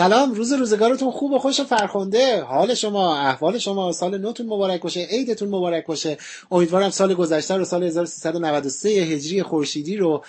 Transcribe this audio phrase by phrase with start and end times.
[0.00, 2.42] سلام روز روزگارتون خوب و خوش و فرخنده.
[2.42, 6.18] حال شما احوال شما سال نوتون مبارک باشه عیدتون مبارک باشه.
[6.50, 10.24] امیدوارم سال گذشته رو سال 1393 هجری خورشیدی رو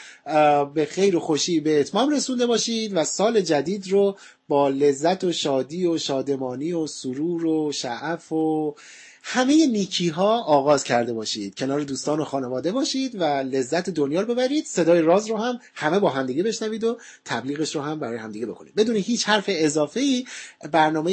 [0.73, 5.31] به خیر و خوشی به اتمام رسونده باشید و سال جدید رو با لذت و
[5.31, 8.75] شادی و شادمانی و سرور و شعف و
[9.23, 11.55] همه نیکی ها آغاز کرده باشید.
[11.55, 14.65] کنار دوستان و خانواده باشید و لذت دنیا رو ببرید.
[14.65, 18.75] صدای راز رو هم همه با همدیگه بشنوید و تبلیغش رو هم برای همدیگه بکنید.
[18.75, 20.25] بدون هیچ حرف اضافه ای
[20.71, 21.11] برنامه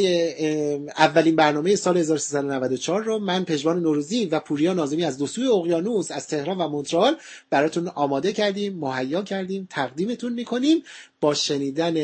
[0.99, 6.11] اولین برنامه سال 1394 رو من پژمان نوروزی و پوریا نازمی از دو سوی اقیانوس
[6.11, 7.17] از تهران و مونترال
[7.51, 10.83] براتون آماده کردیم مهیا کردیم تقدیمتون می‌کنیم.
[11.21, 11.97] با شنیدن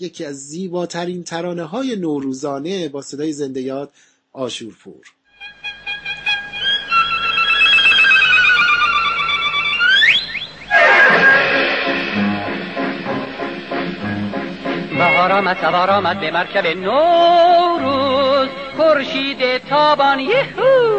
[0.00, 3.92] یکی از زیباترین ترانه های نوروزانه با صدای زنده یاد
[4.32, 5.17] آشورپور.
[14.98, 20.98] بهار آمد سوار آمد به مرکب نوروز خورشید تابان یهو!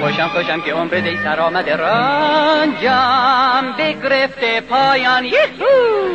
[0.00, 6.10] خوشم خوشم که عمر دی سر آمده رنجم بگرفته پایان یهو!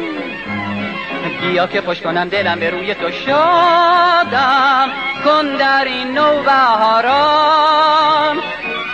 [1.41, 4.89] بیا که خوش کنم دلم به روی تو شادم
[5.25, 8.37] کن در این نو بهاران.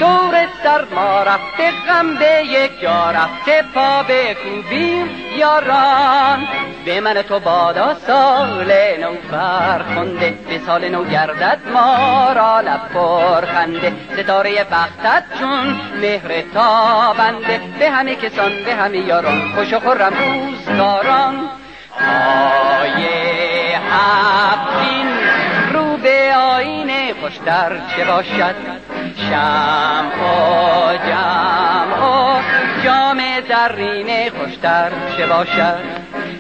[0.02, 6.48] دور سر ما رفته غم به یک جا رفته پا به کوبیم یاران.
[6.86, 13.46] به من تو بادا سال نو فرخنده به سال نو گردد ما را لب پر
[13.46, 19.52] خنده ستاره بختت چون مهر تابنده به همه کسان به همه یاران.
[19.56, 21.50] خوش و خورم روزگاران.
[22.00, 23.06] پای
[23.92, 25.08] هفتین
[25.74, 28.56] رو به آینه خوشتر چه باشد؟
[29.30, 32.42] شم و جم و
[32.84, 35.80] جام زرینه خوشتر چه باشد؟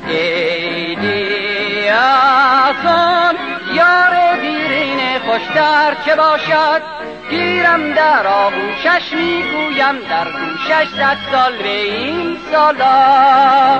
[0.08, 3.36] ایدی آسان
[3.74, 6.81] یار دیرینه خوشتر چه باشد؟
[7.30, 13.80] گیرم در آغوشش می‌گویم در گوشش صد سال به این سالا.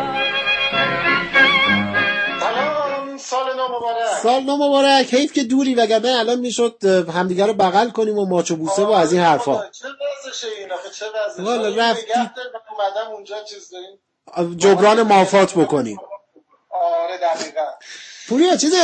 [3.72, 4.20] مبارک.
[4.24, 5.14] سال نو مبارک.
[5.14, 6.84] حیف که دوری وگرنه الان می‌شد
[7.16, 9.70] همدیگه رو بغل کنیم و ماچو بوسه و از این حرفا.
[9.72, 14.00] چه وضعشه این آخه؟ چه وضعشه والا اومدم اونجا چیز داریم.
[14.58, 16.00] جبران مافات بکنیم.
[16.70, 17.68] آره دقیقا.
[18.30, 18.78] پوریا چیزه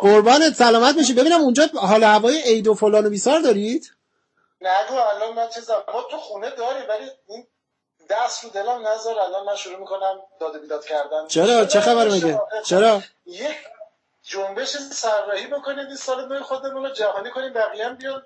[0.00, 1.12] قربانت سلامت بشی.
[1.12, 3.92] ببینم اونجا حال هوای عید و فلان و بیسار دارید؟
[4.60, 7.46] نگو الان من چیزم ما تو خونه داری ولی این
[8.10, 11.26] دست رو دلم نذار الان من شروع می‌کنم داده بیداد کردن.
[11.28, 13.56] چرا؟ چه خبر میگه؟ چرا؟ یک
[14.22, 18.22] جنبش سرراهی بکنید این سال نو خودمون رو جهانی کنیم بقیه هم بیان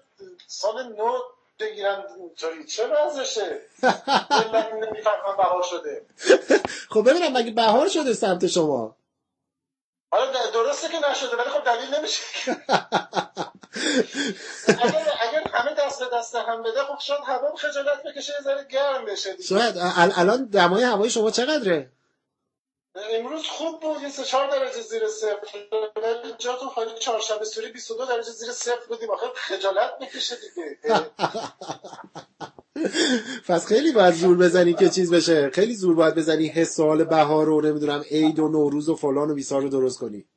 [0.47, 1.19] سال نو
[1.61, 2.05] بگیرن.
[2.19, 3.61] اینطوری چه وضعشه؟
[4.83, 6.07] نمی‌فهمم بهار شده.
[6.91, 8.97] خب ببینم مگه بهار شده سمت شما؟
[10.11, 12.23] حالا درسته که نشده ولی خب دلیل نمیشه.
[14.69, 15.13] اگر
[15.99, 19.45] دست به دست هم بده خب شاید هوا خجالت بکشه یه ذره گرم بشه دیگه.
[19.45, 19.75] شاید
[20.17, 21.91] الان دمای هوای شما چقدره؟
[23.13, 25.59] امروز خوب بود یه سه چهار درجه زیر صفر.
[25.97, 29.11] ولی جاتون خالی چهارشنبه سوری 22 درجه زیر صفر بودیم.
[29.11, 30.79] آخه خجالت می‌کشه دیگه.
[33.49, 35.51] پس خیلی باید زور بزنی که چیز بشه.
[35.51, 36.49] خیلی زور باید بزنی.
[36.49, 40.29] حس حال بهار رو نمی‌دونم عید و نوروز و فلان و بیسار رو درست کنی.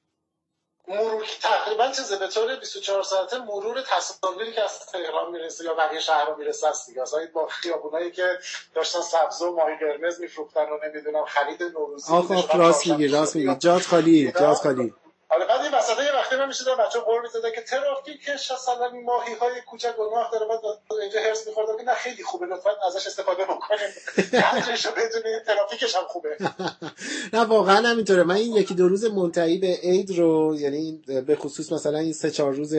[0.91, 6.00] مرور تقریبا چیزه به طور 24 ساعته مرور تصاویری که از تهران می‌رسه یا بقیه
[6.00, 7.02] شهرها می‌رسه است دیگه.
[7.02, 8.40] اصلا با خیابونایی که
[8.76, 13.35] داشتن سبز و ماهی قرمز میفروختن و نمی‌دونم خرید نوروزی آخ آخ راست میگی راست
[13.35, 13.55] میگی.
[13.55, 14.93] جات خالی جات خالی.
[15.32, 19.34] حالا بعد این وسط یه وقتی من می‌شدم بچه قول می‌زدن که ترافیکش اصلا ماهی
[19.34, 20.60] های کوچک گناه داره بعد
[21.02, 23.90] اینجا هرس میخوردم که نه خیلی خوبه لطفا ازش استفاده بکنیم.
[24.54, 26.38] قدرش رو بدونی ترافیکش هم خوبه.
[27.34, 28.24] نه واقعا همینطوره.
[28.24, 32.32] من این یکی دو روز منتهی به عید رو یعنی به خصوص مثلا این سه
[32.32, 32.76] چهار روز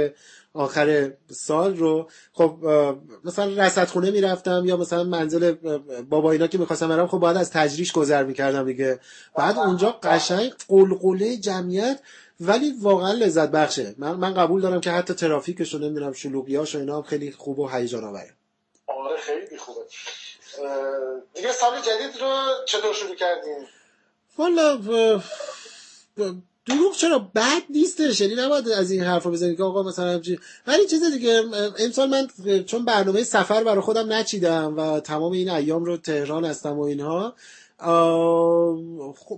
[0.54, 2.58] آخر سال رو خب
[3.24, 5.52] مثلا رصدخونه می‌رفتم یا مثلا منزل
[6.10, 9.00] بابا اینا که می‌خواستم برم خب باید از تجریش گذر می‌کردم دیگه.
[9.34, 12.00] بعد اونجا قشنگ قلقله جمعیت
[12.40, 13.94] ولی واقعا لذت بخشه.
[13.98, 17.58] من, من قبول دارم که حتی ترافیکش رو نمی‌دونم شلوغیاش و اینا هم خیلی خوب
[17.58, 18.30] و هیجان آوره.
[18.86, 19.80] آره خیلی خوبه.
[21.34, 23.66] دیگه سال جدید رو چطور شروع کردیم
[24.38, 24.76] والا
[26.66, 28.20] دروغ چرا؟ بد نیستش.
[28.20, 31.42] یعنی نباید از این حرفا بزنید که آقا مثلا همچین ولی چیز دیگه
[31.78, 32.28] امسال من
[32.64, 37.34] چون برنامه سفر برای خودم نچیدم و تمام این ایام رو تهران هستم و اینها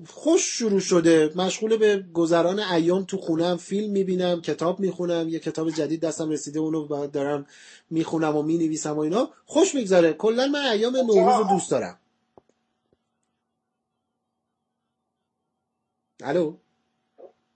[0.08, 1.32] خوش شروع شده.
[1.36, 5.28] مشغول به گذران ایام تو خونم فیلم می‌بینم کتاب می‌خونم.
[5.28, 7.46] یه کتاب جدید دستم رسیده اونو دارم
[7.90, 9.30] می‌خونم و می‌نویسم و اینا.
[9.46, 10.12] خوش میگذره.
[10.12, 11.98] کلا من ایام نوروز رو دوست دارم.
[16.22, 16.56] الو؟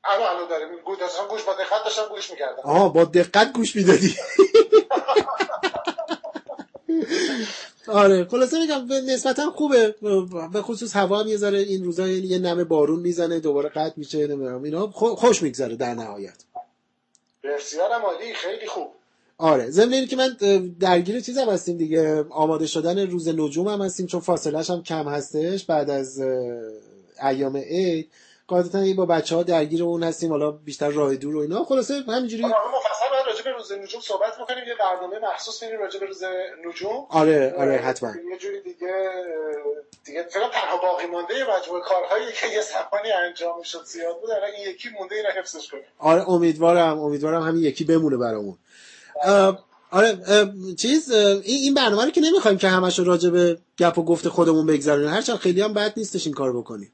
[0.04, 0.68] الو الو داریم.
[1.30, 2.62] گوش با دقت داشتم گوش می‌کردم.
[2.64, 4.16] آها با دقت گوش می‌دادی.
[7.88, 9.94] آره خلاصه میگم نسبتا خوبه.
[10.52, 14.26] به خصوص هوا هم یه ذره این روزا یه نمه بارون می‌زنه دوباره قطع میشه
[14.26, 16.44] نمی‌دونم اینا خو- خوش میگذره در نهایت.
[17.44, 18.88] بسیار عالی خیلی خوب.
[19.38, 20.36] آره ضمن اینه که من
[20.80, 25.64] درگیر چیزم هستیم دیگه آماده شدن روز نجوم هم هستیم چون فاصلهش هم کم هستش
[25.64, 26.22] بعد از
[27.22, 28.08] ایام عید.
[28.48, 31.64] قاعدتا این با بچه ها درگیر اون هستیم حالا بیشتر راه دور و اینا.
[31.64, 36.00] خلاصه همینجوری مفصل باید راجع به روز نجوم صحبت بکنیم یه برنامه مخصوص میریم راجع
[36.00, 36.22] به روز
[36.68, 37.06] نجوم.
[37.10, 38.12] آره آره حتما.
[38.30, 39.10] یه جوری دیگه
[40.04, 44.50] دیگه فقط تنها باقی مونده مجموعه کارهایی که یه زمانی انجام می‌شد زیاد بود الان
[44.56, 45.84] این یکی مونده اینا حفظش کنیم.
[45.98, 48.58] آره امیدوارم امیدوارم همین یکی بمونه برامون.
[49.22, 50.18] اه، آره
[50.78, 51.10] چیز
[51.42, 55.36] این برنامه رو که نمی‌خوایم که همش راجع به گپ و گفت خودمون بگذاریم هرچند
[55.36, 56.92] خیلی هم بد نیستش این کار بکنیم.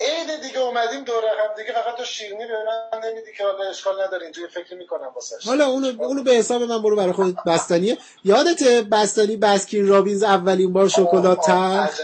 [0.00, 0.30] عید
[0.70, 2.52] اومدیم دور هم دیگه فقط تو شیرینی به
[2.92, 6.62] من نمیدی که حالا اشکال نداره اینجوری فکر می‌کنم واسش حالا اونو اونو به حساب
[6.62, 7.98] من برو برای خودت بستنیه.
[8.24, 8.62] یادت
[8.92, 12.00] بستنی بسکین رابینز اولین بار شکلات تلخ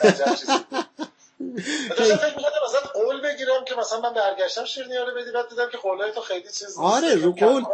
[0.00, 0.64] داشتم
[2.16, 5.78] فکر می‌کردم ازت قول بگیرم که مثلا من برگشتم شیرینی رو بدی بعد دیدم که
[5.78, 6.78] قولای تو خیلی چیز.
[6.78, 7.64] آره، رو قول.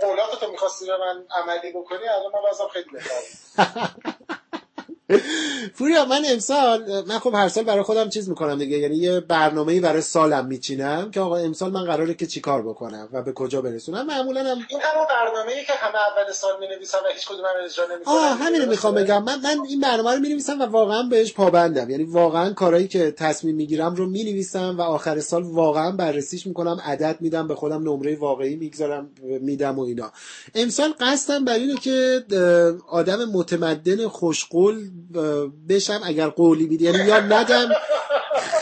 [0.00, 3.22] قولات تو می‌خواستی به من عملی بکنی الان من وضعم خیلی بهتره.
[5.78, 8.78] پوریا من امسال من خب هر سال برای خودم چیز می‌کنم دیگه.
[8.78, 13.22] یعنی یه برنامه‌ای برای سالم میچینم که آقا امسال من قراره که چیکار بکنم و
[13.22, 14.06] به کجا برسونم.
[14.06, 17.84] معمولا هم این همون برنامه‌ای که همه اول سال می‌نویسن و هیچ کدوم هم اجرا
[17.94, 18.14] نمی‌کنن.
[18.14, 19.24] آه همینو می‌خوام بگم.
[19.24, 21.90] من من این برنامه رو می‌نویسم و واقعا بهش پابندم.
[21.90, 27.16] یعنی واقعا کارهایی که تصمیم می‌گیرم رو می‌نویسم و آخر سال واقعا بررسیش می‌کنم عدد
[27.20, 30.12] میدم به خودم نمره واقعی می‌گذارم میدم و اینا.
[30.54, 32.24] امسال قصدم بر اینه که
[32.88, 34.90] آدم متمدن خوشقول
[35.68, 36.84] بشم اگر قولی میدی.
[36.84, 37.68] یعنی یا ندم.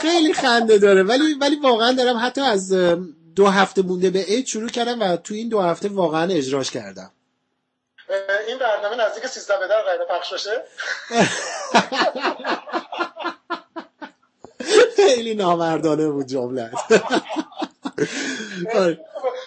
[0.01, 1.03] خیلی خنده داره.
[1.03, 2.73] ولی ولی واقعا دارم حتی از
[3.37, 7.11] دو هفته مونده به عید شروع کردم و تو این دو هفته واقعا اجراش کردم.
[8.49, 10.65] این برنامه نزدیک 13 به در پخش بشه
[14.97, 17.03] خیلی نامردانه بود جملت آره.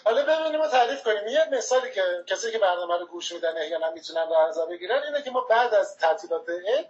[0.06, 1.28] حالا ببینیم و تعریف کنیم.
[1.28, 5.31] یه مثالی که کسی که برنامه رو گوش میدن احیانا می‌تونن در بگیرن اینه که
[5.31, 6.86] ما بعد از تعطیلات عید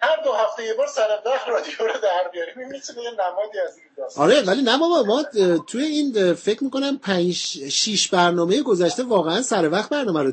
[0.00, 1.08] هر دو هفته یه بار سر
[1.46, 2.58] رادیو رو در بیاریم.
[2.58, 5.24] این می‌تونه یه نمادی از این داستان آره ولی نه بابا ما
[5.66, 7.32] توی این فکر می‌کنم پنج
[7.70, 10.30] شیش برنامه گذشته واقعا سر وقت برنامه رو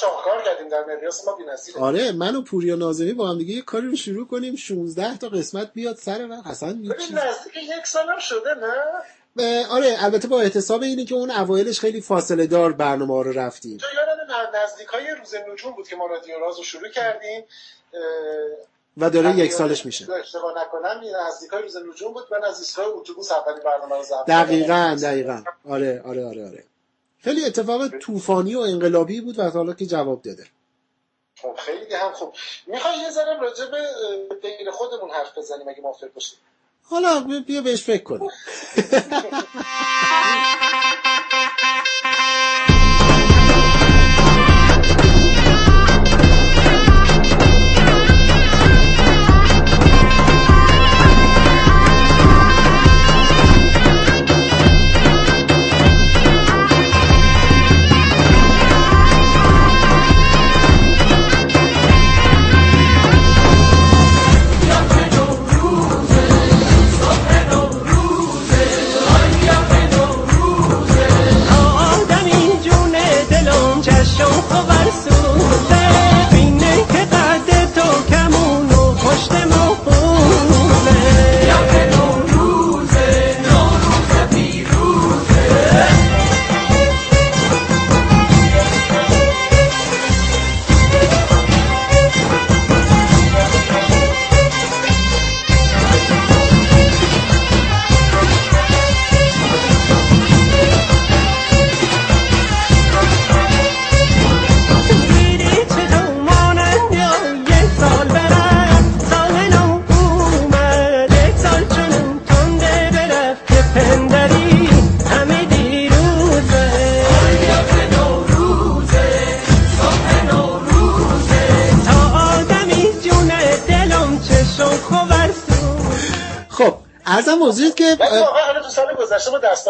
[0.00, 0.84] شاهکار کردیم در
[1.26, 4.56] ما بی‌نظیره آره من و پوریا ناظمی با هم دیگه یه کاری رو شروع کنیم.
[4.56, 6.64] 16 تا قسمت بیاد سر وقت.
[6.64, 9.02] ببین چیز نزدیک یک سال هم شده نه؟
[9.70, 13.78] آره البته با احتساب اینه که اون اوایلش خیلی فاصله دار برنامه ها رو رفتیم.
[13.78, 14.14] تو یادم
[14.64, 17.44] نزدیک های روز نجوم بود که ما رادیو راز رو شروع کردیم.
[18.96, 20.12] و داره یک سالش میشه.
[20.12, 24.02] اشتباه نکنم این نزدیک های روز نجوم بود و نزدیک های اتوبوس اولین برنامه رو
[24.02, 24.96] ضبط دقیقا.
[25.02, 25.44] دقیقا.
[25.68, 26.64] آره آره آره آره.
[27.18, 30.46] خیلی اتفاق طوفانی و انقلابی بود و حالا که جواب داده.
[31.42, 32.34] خب خیلی هم خوب.
[32.66, 36.36] می‌خوای یه ذره راجع به خودمون حرف بزنیم اگه موافق باشی
[36.90, 38.30] حالا بیا بهش فکر کنیم.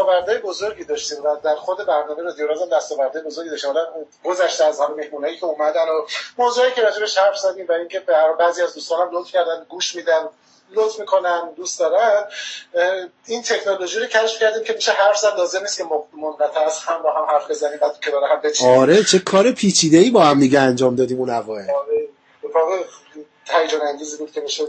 [0.05, 3.71] دستاورده بزرگی داشتیم و در خود برنامه رادیو رازم دستاورده بزرگی داشتیم.
[3.71, 3.87] حالا
[4.25, 6.07] گذشته از حال مهمونایی که اومدن و
[6.39, 8.03] موضوعی که راجبش حرف زدیم و اینکه
[8.39, 10.29] بعضی از دوستانم لطف کردن گوش میدن
[10.73, 12.25] لطف می‌کنن دوست دارن
[13.27, 15.37] این تکنولوژی رو کشف کردیم که میشه حرف زد.
[15.37, 15.85] لازم نیست که
[16.23, 18.79] منقطع از هم با هم حرف بزنیم بعد که هم بچینیم.
[18.79, 21.71] آره چه کار پیچیده ای با هم دیگه انجام دادیم اون اوایل.
[21.71, 22.09] آره،
[23.45, 24.65] هیجان انگیزی بود که میشه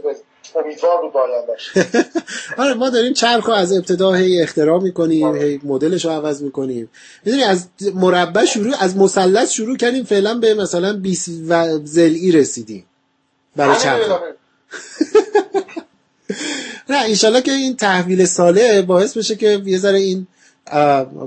[0.56, 1.72] امیدوار بود آیندهش
[2.64, 6.90] آره ما داریم چرخ رو از ابتدا هی اختراع می‌کنیم هی مدلش رو عوض می‌کنیم.
[7.25, 12.86] می‌دونی از مربع شروع از مثلث شروع کردیم فعلا به مثلا 20 و ضلعی رسیدیم.
[13.56, 14.20] برای چرخ.
[16.90, 20.28] نه انشالله که این تحویل ساله باعث بشه که یه ذره این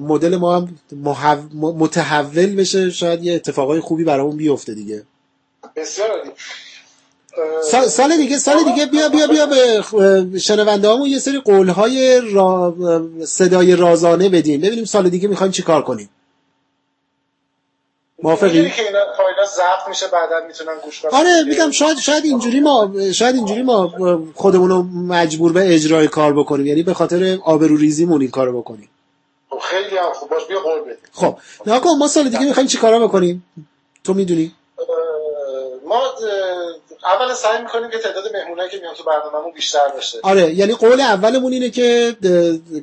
[0.01, 2.91] مدل ما هم محو- متحول بشه.
[2.91, 5.03] شاید یه اتفاقای خوبی برامون بیفته دیگه.
[5.77, 6.09] بسیار
[7.63, 12.75] سال, سال دیگه سال دیگه بیا بیا بیا به شنونده هامون یه سری قولهای را
[13.25, 16.11] صدای رازانه بدیم ببینیم سال دیگه می‌خوایم چی کار کنیم.
[18.23, 18.99] موافقی؟ که اینا
[19.57, 21.11] ضبط میشه بعدا می‌تونن گوش کنن.
[21.11, 23.93] آره میگم شاید شاید اینجوری ما شاید اینجوری ما
[24.35, 26.67] خودمون رو مجبور به اجرای کار بکنیم.
[26.67, 28.89] یعنی به خاطر آبروریزیمون این کارو بکنیم.
[29.51, 30.31] خب خیلی هم خوب.
[30.31, 30.97] باش بیا قول بدیم.
[31.13, 33.45] خب نه ما سال دیگه می‌خوایم چی کارا بکنیم؟
[34.05, 34.53] تو می‌دونی؟
[35.87, 36.03] ما
[37.05, 41.01] اول سعی می‌کنیم که تعداد مهمونایی که میان تو برنامهمون بیشتر بشه آره یعنی قول
[41.01, 42.17] اولمون اینه که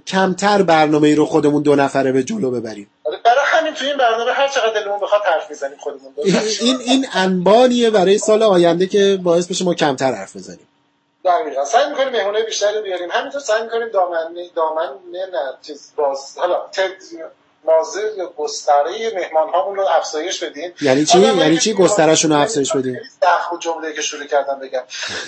[0.07, 2.89] کمتر برنامه ای رو خودمون دو نفره به جلو ببریم.
[3.03, 6.13] آره، برای همین تو این برنامه هر چقدر دلمون بخواد حرف می‌زنیم خودمون
[6.61, 10.67] این این, انبانیه برای سال آینده که باعث بشه ما کمتر حرف بزنیم.
[11.25, 11.65] دقیقا.
[11.65, 13.09] سعی می‌کنیم مهمونه بیشتری بیاریم.
[13.11, 16.91] همینطور سعی می‌کنیم دامن دامن نه نه چیز باز حالا تد
[17.67, 22.73] مازر یا گستره مهمان هامون رو افزایش بدیم یعنی چی؟ یعنی چی گستره‌شون رو افزایش
[22.73, 23.01] بدیم؟
[23.49, 24.83] خود جمله که شروع کردم بگم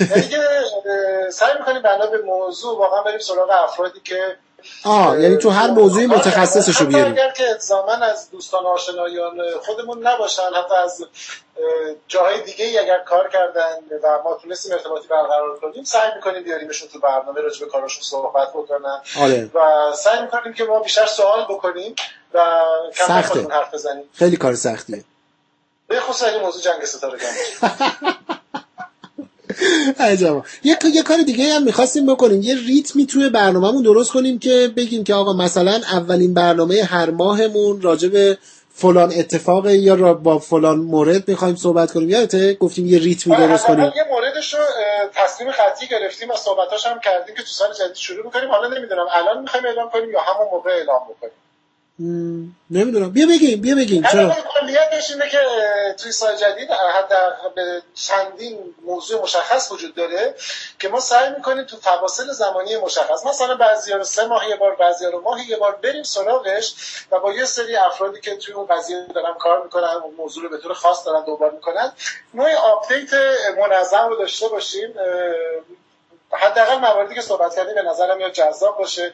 [0.10, 4.38] یعنی که اه، سعی می‌کنیم بنا به موضوع واقعا بریم سراغ افرادی که
[4.86, 7.14] آه یعنی تو هر موضوعی متخصصش رو حتی بیاریم.
[7.14, 13.00] اگر که الزاما از دوستان آشنایان خودمون نباشن حتی از اه، جاهای دیگه ای اگر
[13.00, 17.72] کار کردن و ما تونستیم ارتباطی برقرار کنیم سعی می‌کنیم بیاریمشون تو برنامه راجع به
[17.72, 19.02] کاراشون صحبت بکنن.
[19.20, 19.50] آره.
[19.54, 19.60] و
[19.96, 21.96] سعی می‌کنیم که ما بیشتر سوال بکنیم
[22.34, 22.62] و.
[23.28, 24.10] خودمون حرف بزنیم.
[24.14, 25.04] خیلی کار سختیه.
[25.88, 27.28] به خصوص اگه موضوع جنگ ستاره کم
[30.00, 32.42] عجبا یه یه کار دیگه هم می‌خواستیم بکنیم.
[32.42, 37.82] یه ریتمی توی برنامهمون درست کنیم که بگیم که آقا مثلا اولین برنامه هر ماهمون
[37.82, 38.38] راجع به
[38.74, 42.10] فلان اتفاق یا را با فلان مورد می‌خوایم صحبت کنیم.
[42.10, 43.92] یادته گفتیم یه ریتمی درست کنیم.
[43.96, 44.60] یه موردش رو
[45.14, 48.50] تصمیم قطعی گرفتیم و صحبتاش هم کردیم که تو سال جدید شروع می‌کنیم.
[48.50, 51.34] حالا نمی‌دونم الان می‌خوایم اعلام کنیم یا همون موقع اعلام بکنیم.
[52.72, 53.10] نمی‌دونم.
[53.10, 54.04] بیا بگیم بیا بگیم.
[54.12, 54.36] چرا؟
[54.68, 55.40] کلیتش اینه که
[55.98, 56.70] توی سال جدید
[57.56, 60.36] به چندین موضوع مشخص وجود داره
[60.80, 64.76] که ما سعی می‌کنیم تو فواصل زمانی مشخص مثلا بعضی رو سه ماه یه بار
[64.76, 66.74] بعضی رو ماهی یه بار بریم سراغش
[67.12, 70.50] و با یه سری افرادی که توی اون قضیه دارن کار می‌کنن اون موضوع رو
[70.50, 71.92] به طور خاص دارن دنبال می‌کنن
[72.34, 73.14] نوع update
[73.58, 74.94] منظم رو داشته باشیم.
[76.32, 79.14] حداقل مواردی که صحبت کردیم به نظرم یا جذاب باشه.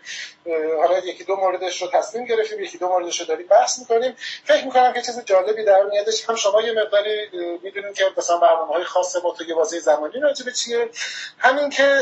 [0.81, 4.15] حالا یکی دو موردش رو تصمیم گرفتیم یکی دو موردش رو داریم بحث می‌کنیم.
[4.43, 8.37] فکر می‌کنم که چیز جالبی در میادش هم شما یه مقداری اه، می‌دونین که مثلا
[8.37, 10.89] برنامه های خاص ما تو یه بازه زمانی راجع به چیه.
[11.37, 11.99] همین که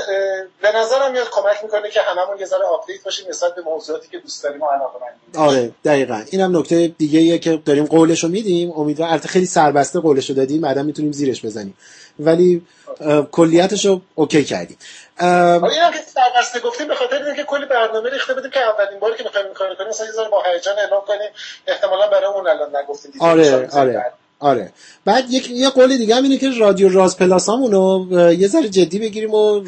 [0.61, 4.17] به نظرم میاد کمک می‌کنه که هممون یه ذره update باشیم نسبت به موضوعاتی که
[4.17, 6.23] دوست داریم و علاقه‌مندیم آره دقیقا.
[6.31, 8.71] اینم نکته دیگه که داریم قولشو میدیم.
[8.71, 10.61] امیدوارم البته خیلی سربسته قولشو دادیم.
[10.61, 11.77] بعدا می‌تونیم زیرش بزنیم.
[12.25, 12.61] ولی
[13.01, 14.77] اه، کلیتشو OK کردیم.
[15.19, 19.17] حالا اینم که سربسته گفتیم به خاطر اینکه کلی برنامه ریخته بودیم که اولین باری
[19.17, 21.29] که می‌خوایم این کارو کنیم مثلا یه با هیجان اعلام کنیم.
[21.67, 24.13] احتمالا برای اون الان نگفتیم آره آره.
[24.39, 24.71] آره.
[25.05, 28.69] بعد یک یه قول دیگه هم اینه که رادیو راز Plus امونو اه، یه ذره
[28.69, 29.61] جدی بگیریم و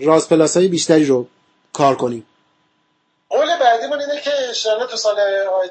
[0.00, 1.26] راز Plus های بیشتری رو
[1.72, 2.26] کار کنیم.
[3.32, 5.16] قول بعدیمون اینه که انشاءالله تو سال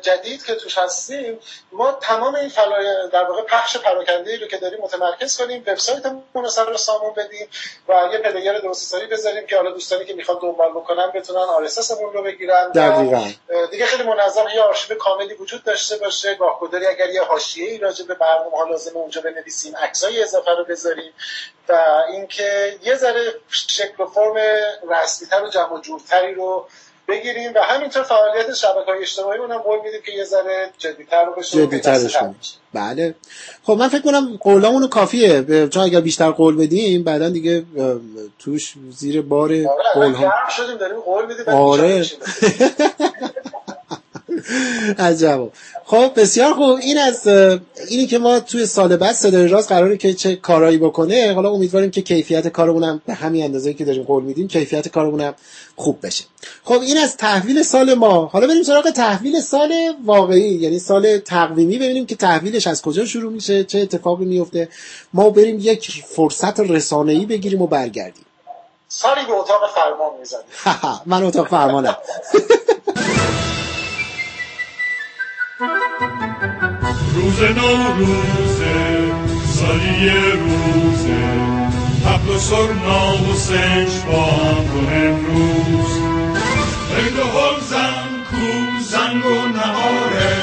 [0.01, 1.39] جدید که توش هستیم
[1.71, 6.49] ما تمام این فایلای در واقع پخش پراکنده رو که داریم متمرکز کنیم وبسایتمون رو
[6.49, 7.47] سر سامون بدیم
[7.87, 11.76] و یه player درست حسابی بذاریم که حالا دوستانی که می‌خوان دنبال بکنن بتونن RSS
[11.76, 13.27] مون رو بگیرن دقیقاً.
[13.71, 18.05] دیگه خیلی منظم یه آرشیو کاملی وجود داشته باشه گاه گداری اگر یه حاشیه‌ای راجع
[18.05, 21.13] به برنامه ها لازمه اونجا بنویسیم عکسای اضافه رو بذاریم
[21.69, 24.35] و اینکه یه ذره شکل و فرم
[24.89, 26.67] رسمیتر و جمع جورتری رو
[27.11, 31.33] بگیریم و همینطور فعالیت شبکه های اجتماعی اونم قول میدیم که یه ذره جدیتر رو
[31.33, 32.53] بشه جدیترش کنیم بشه.
[32.73, 33.15] بله.
[33.63, 35.67] خب من فکر کنم قولامونو کافیه.
[35.67, 37.63] چون اگر بیشتر قول بدیم بعدا دیگه
[38.39, 42.05] توش زیر بار آره قول ها شدیم داریم قول میدیم آره.
[44.99, 45.49] عجب
[45.85, 46.79] خب بسیار خوب.
[46.81, 47.27] این از
[47.89, 51.91] اینی که ما توی سال بعد صدای راست قراره که چه کارایی بکنه حالا امیدواریم
[51.91, 55.33] که کیفیت کارمون به همین اندازه که داریم قول میدیم کیفیت کارمون
[55.75, 56.23] خوب بشه.
[56.63, 58.25] خب این از تحویل سال ما.
[58.25, 59.73] حالا بریم سراغ تحویل سال
[60.05, 61.77] واقعی یعنی سال تقویمی.
[61.77, 64.69] ببینیم که تحویلش از کجا شروع میشه چه اتفاقی میفته.
[65.13, 68.25] ما بریم یک فرصت رسانه‌ای بگیریم و برگردیم.
[68.87, 70.45] سالی به اتاق فرمان می‌زنیم.
[71.11, 71.97] من اتاق فرمانم.
[77.13, 79.11] روز نوروزه
[79.45, 81.23] سالی روزه
[82.05, 85.91] تبل و سرنا و سنج با هم رو امروز
[86.97, 90.37] عید و حلزن کو زنگ و نهاره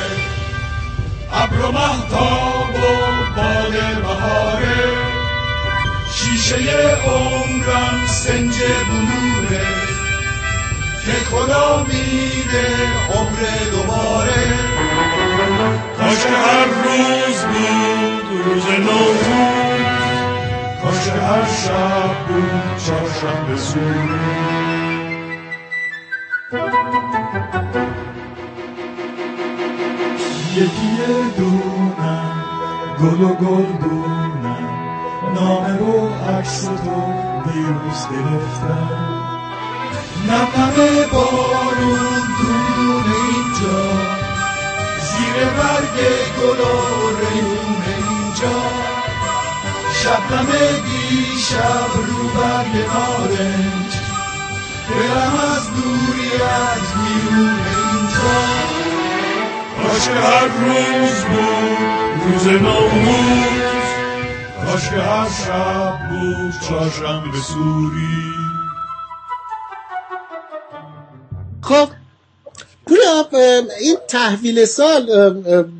[1.32, 2.80] ابر و محتاب و
[3.36, 4.84] باد بهاره
[6.14, 6.56] شیشه
[7.06, 8.54] عمرم سنج
[8.88, 9.66] بلوره
[11.04, 12.66] که خدا میده
[13.14, 14.68] عمر دوباره
[15.98, 19.28] کاش که هر روز بود روز نوروز
[20.82, 24.48] کاش که هر شب بود چهارشنبه سوری
[30.56, 30.96] یکی
[31.36, 32.32] دونم
[33.00, 34.68] گل و گل دونم
[35.34, 37.12] نامه و عکس تو
[37.44, 38.90] دیروز گرفتم.
[40.28, 44.17] نم نم بارون دون اینجا.
[45.18, 45.96] زیر برگ
[46.40, 46.72] گل و
[47.20, 48.60] ریون اینجا.
[49.94, 50.46] شبنم
[50.84, 53.92] دیشب رو برگ نارنج
[54.88, 58.38] برم از دوریت بیرون اینجا.
[59.82, 63.88] کاش هر روز بود روز نوروز
[64.66, 68.34] کاش که هر شب بود چهارشنبه سوری.
[71.62, 71.88] خب
[73.80, 75.06] این تحویل سال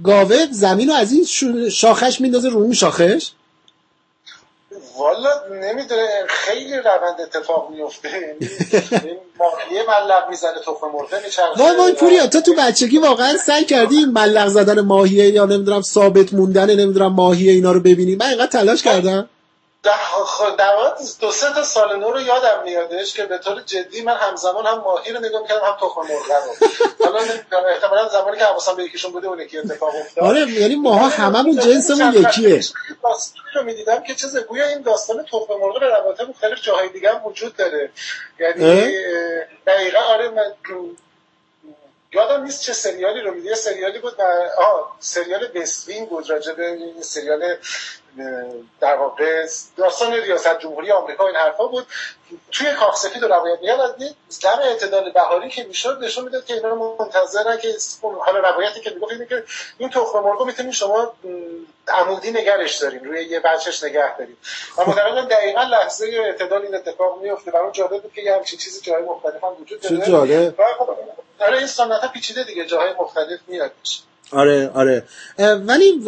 [0.05, 1.25] گاوه زمین رو از این
[1.71, 3.31] شاخش میندازه روی شاخش
[4.99, 11.63] والا نمی‌دونه خیلی روند اتفاق میفته این ماهیه ملق می‌زنه تخم مرغ میچرخه.
[11.63, 15.83] وای وای پوریا تو تو بچگی واقعا سعی کردی این ملق زدن ماهیه یا نمی‌دونم
[15.83, 19.29] ثابت موندن نمی‌دونم ماهیه اینا رو ببینی؟ من اینقدر تلاش کردم.
[21.21, 24.79] دو سه تا سال نو رو یادم میادش که به طور جدی من همزمان هم
[24.79, 26.69] ماهی رو نگاه می‌کردم هم تخم مرغ رو.
[27.05, 30.25] حالا احتمالا زمانی که حواسم به یکیشون بوده اون یکی اتفاق افتاد.
[30.25, 32.61] آره یعنی ماها هممون جنسمون یکیه.
[33.55, 37.27] رو می‌دیدم که چیز گویا این داستان تخم مرغ به روابط مختلف جاهای دیگه هم
[37.27, 37.91] وجود داره.
[38.41, 38.91] یعنی
[39.67, 40.53] دقیقا آره من
[42.13, 44.21] یادم نیست چه سریالی رو می‌دید سریالی بود
[44.59, 47.57] آه سریال بسوین بود راجع به این سریال
[48.81, 51.87] در واقع داستان ریاست جمهوری آمریکا این حرفا بود.
[52.53, 53.95] توی کاخ سفید رو روایت میگن از
[54.29, 59.13] زم اعتدال بهاری که می‌شد نشون می‌داد که اینا منتظرن که حالا روایتی که می‌گفت
[59.13, 59.45] اینه که
[59.79, 61.13] این تخم مرغ می‌تونید شما
[61.89, 64.37] عمودی نگرش داریم روی یه بچش نگه داریم
[64.79, 68.81] و معتقدم دقیقا لحظه اعتدال این اتفاق میفته برای جالب بود که یه همچین چیزی
[68.81, 70.07] جای مختلف هم وجود داره.
[70.07, 70.61] جالب.
[71.41, 75.03] آره این سنت پیچیده دیگه جاهای مختلف میادش آره آره.
[75.67, 76.03] ولی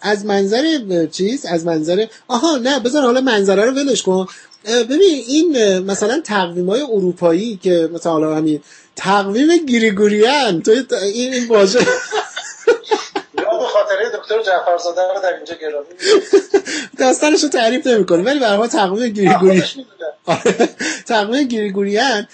[0.00, 0.64] از منظر
[1.06, 4.26] چیز از منظر آها نه بذار حالا منظره رو ولش کن.
[4.66, 8.60] ببین این مثلا تقویم های اروپایی که مثلا حالا همین
[8.96, 11.80] تقویم گریگوریان تو این واژه
[14.38, 15.86] دکتر جعفرزاده رو در اینجا گرامی
[16.98, 19.64] داستانش رو تعریف نمی‌کنه ولی به تقویم گریگوریان
[21.06, 22.28] تقویم گریگوریان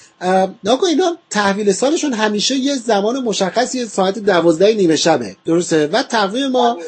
[0.65, 5.37] ناکن اینا تحویل سالشون همیشه یه زمان مشخصی ساعت دوازده نیمه شبه.
[5.45, 6.79] درسته؟ و تقویم ما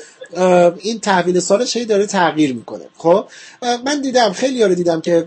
[0.79, 2.85] این تحویل سالش هی داره تغییر می‌کنه.
[2.97, 3.25] خب؟
[3.87, 5.27] من دیدم خیلی رو دیدم که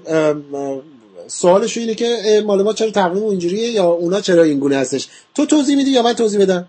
[1.28, 5.46] سوالش اینه که مال ما چرا تقویم اینجوریه یا اونا چرا این گونه هستش؟ تو
[5.46, 6.68] توضیح میدی یا من توضیح بدم؟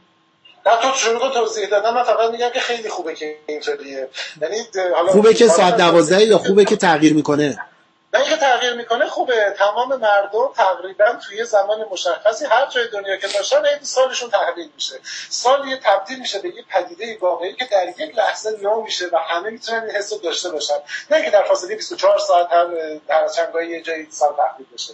[0.67, 1.95] نه تو شروع توضیح دادم.
[1.95, 4.09] من فقط میگم که خیلی خوبه که اینطوریه
[4.43, 4.57] یعنی
[5.09, 7.59] خوبه که ساعت دوازده یا خوبه که تغییر می‌کنه؟
[8.15, 9.55] نه اینکه تغییر می‌کنه خوبه.
[9.59, 14.95] تمام مردم تقریبا توی زمان مشخصی هر جای دنیا که باشن عید سالشون تحویل میشه.
[15.29, 19.17] سال یه تبدیل میشه به یه پدیده واقعی که در یک لحظه نو میشه و
[19.17, 20.75] همه می‌تونن این حس داشته باشن.
[21.11, 22.71] نه اینکه در فاصله 24 ساعت هم
[23.09, 24.93] در چنگای یه جایی سال تحویل بشه.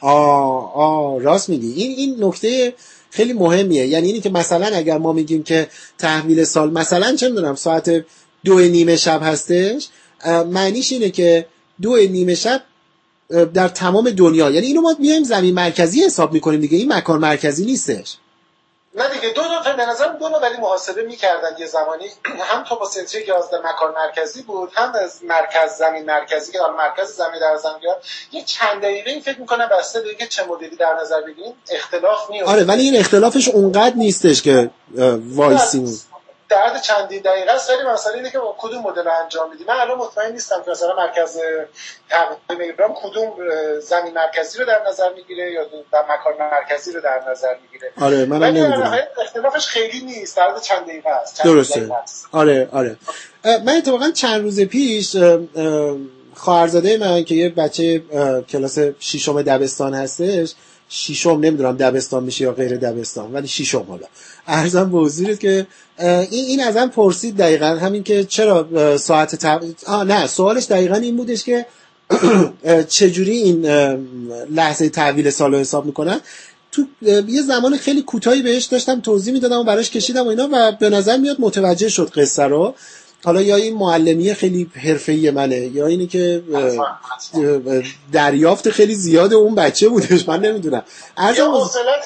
[0.00, 1.82] آه آه راست میگی.
[1.82, 2.74] این این نکته
[3.14, 3.86] خیلی مهمیه.
[3.86, 8.04] یعنی اینی که مثلا اگر ما میگیم که تحویل سال مثلا چه می‌دونم ساعت
[8.44, 9.88] دو نیمه شب هستش
[10.50, 11.46] معنیش اینه که
[11.82, 12.62] دو نیمه شب
[13.54, 16.78] در تمام دنیا یعنی اینو ما میایم زمین مرکزی حساب می‌کنیم دیگه.
[16.78, 18.16] این مکان مرکزی نیستش.
[18.94, 22.06] نه دیگه دو نوع به نظر دو نوع ولی محاسبه می‌کردن یه زمانی.
[22.50, 27.16] هم توپوسنتری که از مکان مرکزی بود هم از مرکز زمین مرکزی که در مرکز
[27.16, 27.94] زمین در زمین
[28.32, 32.30] یه چند دقیقه این فکر می‌کنم بسته به که چه مدلی در نظر بگیریم اختلاف
[32.30, 34.70] میاد آره ولی این اختلافش اونقدر نیستش که
[35.34, 36.00] وایسیم.
[36.54, 39.66] در چندین دقیقه است ولی مسئله اینه که با کدوم مدل انجام میدیم.
[39.66, 41.38] من الان مطمئن نیستم که مثلا مرکز
[42.10, 43.32] تقویم ابراهیم کدوم
[43.80, 47.92] زمین مرکزی رو در نظر می‌گیره یا در مکان مرکزی رو در نظر می‌گیره.
[48.00, 48.98] آره من نمی‌دونم.
[49.22, 51.90] اختلافش خیلی نیست در چند دقیقه است درسته.
[52.32, 52.96] آره آره.
[53.44, 55.16] من اتفاقا چند روز پیش
[56.34, 58.02] خواهرزاده من که یه بچه
[58.48, 60.54] کلاس ششم دبستان هستش
[60.88, 64.06] ششم نمی‌دونم دبستان میشه یا غیر دبستان ولی ششم حالا.
[64.46, 65.66] ارزم به حضورت که
[65.98, 69.62] این این ازم پرسید دقیقا همین که چرا ساعت تب...
[69.86, 71.66] آه نه سوالش دقیقا این بودش که
[72.88, 73.66] چجوری این
[74.50, 76.20] لحظه تحویل سال رو حساب می‌کنن؟
[76.72, 76.86] تو
[77.28, 80.90] یه زمان خیلی کوتاهی بهش داشتم توضیح می‌دادم و براش کشیدم و اینا و به
[80.90, 82.74] نظر میاد متوجه شد قصه رو.
[83.24, 86.42] حالا یا این معلمی خیلی حرفه‌ای منه یا اینی که
[88.12, 90.82] دریافت خیلی زیاد اون بچه بودش من نمی‌دونم.
[91.16, 91.52] ارزم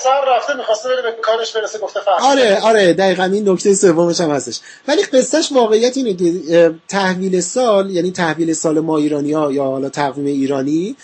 [0.05, 4.31] سر رفته می‌خواسته بره به کارش برسه گفته آره آره دقیقا این نکته سومش هم
[4.31, 4.61] هستش.
[4.89, 9.89] ولی قصهش واقعیت اینه که تحویل سال یعنی تحویل سال ما ایرانی ها یا حالا
[9.89, 10.97] تقویم ایرانی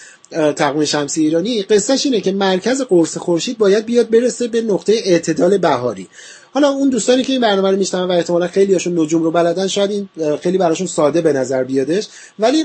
[0.57, 5.59] تقویم شمسی ایرانی قصهش اینه که مرکز قرص خورشید باید بیاد برسه به نقطه اعتدال
[5.59, 6.09] بهاری.
[6.55, 9.67] حالا اون دوستانی که این برنامه رو میشنون و احتمالا خیلی هاشون نجوم رو بلدن
[9.67, 10.09] شاید این
[10.43, 12.09] خیلی براشون ساده به نظر بیادش.
[12.39, 12.65] ولی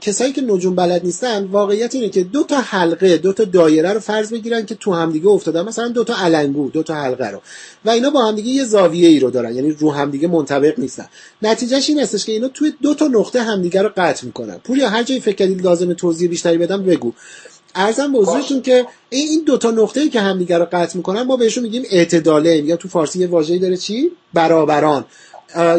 [0.00, 4.00] کسایی که نجوم بلد نیستن واقعیت اینه که دو تا حلقه دو تا دایره رو
[4.00, 5.62] فرض بگیرن که تو همدیگه افتادن.
[5.62, 7.40] مثلا دو تا علنگو دو تا حلقه رو.
[7.84, 11.06] و اینا با همدیگه یه زاویه ای رو دارن یعنی رو همدیگه منطبق نیستن.
[11.42, 14.58] نتیجهش این هستش که اینا توی دو تا نقطه همدیگه رو قطع می‌کنن.
[14.64, 17.12] پوریا هر جایی فکر کردید لازم توضیح بیشتری بدم بگو.
[17.76, 21.62] ارزم به حضورتون که این دو تا نقطه‌ای که همدیگه رو قطع می‌کنن ما بهشون
[21.62, 22.56] میگیم اعتداله.
[22.56, 25.04] یا تو فارسی یه واژه‌ای داره چی؟ برابران.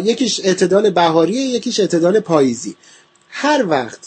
[0.03, 2.75] یکیش اعتدال بهاریه یکیش اعتدال پاییزی.
[3.29, 3.99] هر وقت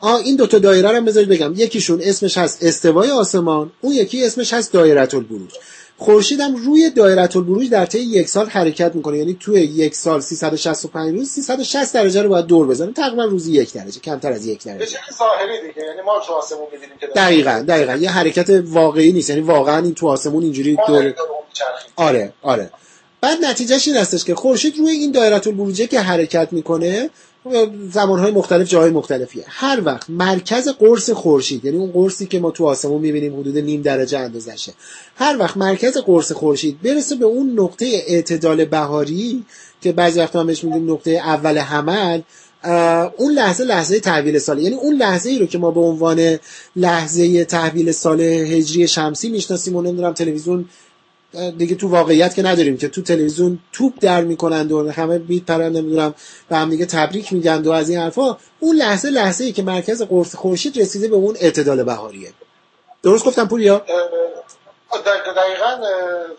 [0.00, 1.52] آ این دو تا دایره رو بذارید بگم.
[1.56, 5.50] یکیشون اسمش هست استوای آسمان اون یکی اسمش هست دایره البروج
[5.98, 9.18] خورشید هم روی دایره البروج در طی یک سال حرکت می‌کنه.
[9.18, 12.92] یعنی توی یک سال 365 روز 360 درجه رو باید دور بزنه.
[12.92, 14.98] تقریبا روزی یک درجه کمتر از یک درجه.
[15.18, 15.86] ظاهری دیگه.
[15.86, 17.94] یعنی ما تو آسمون می‌بینیم که دقیقاً دقیقاً.
[17.94, 19.30] یه حرکت واقعی نیست.
[19.30, 21.14] یعنی واقعا این تو آسمون اینجوری دور
[21.96, 22.70] آره آره.
[23.20, 27.10] بعد نتیجهش این هستش که خورشید روی این دایره البروجه که حرکت می‌کنه
[27.92, 29.44] زمانهای مختلف جاهای مختلفیه.
[29.46, 33.82] هر وقت مرکز قرص خورشید یعنی اون قرصی که ما تو آسمون می‌بینیم حدود نیم
[33.82, 34.72] درجه اندازشه.
[35.16, 39.44] هر وقت مرکز قرص خورشید برسه به اون نقطه اعتدال بهاری
[39.80, 42.20] که بعضی وقتا هم بهش میگیم نقطه اول حمل
[43.16, 46.38] اون لحظه لحظه تحویل سال یعنی اون لحظه ای رو که ما به عنوان
[46.76, 50.64] لحظه تحویل سال هجری شمسی می‌شناسیم و نمی‌دونم تلویزیون
[51.58, 55.72] دیگه تو واقعیت که نداریم که تو تلویزیون توپ در می‌کنند و همه بیت پرن
[55.72, 56.14] نمی‌دونم
[56.50, 60.02] و هم دیگه تبریک میگند و از این حرفا اون لحظه لحظه ای که مرکز
[60.02, 62.32] قرص خورشید رسیده به اون اعتدال بهاریه.
[63.02, 63.84] درست گفتم پوریا؟
[65.36, 65.78] دقیقا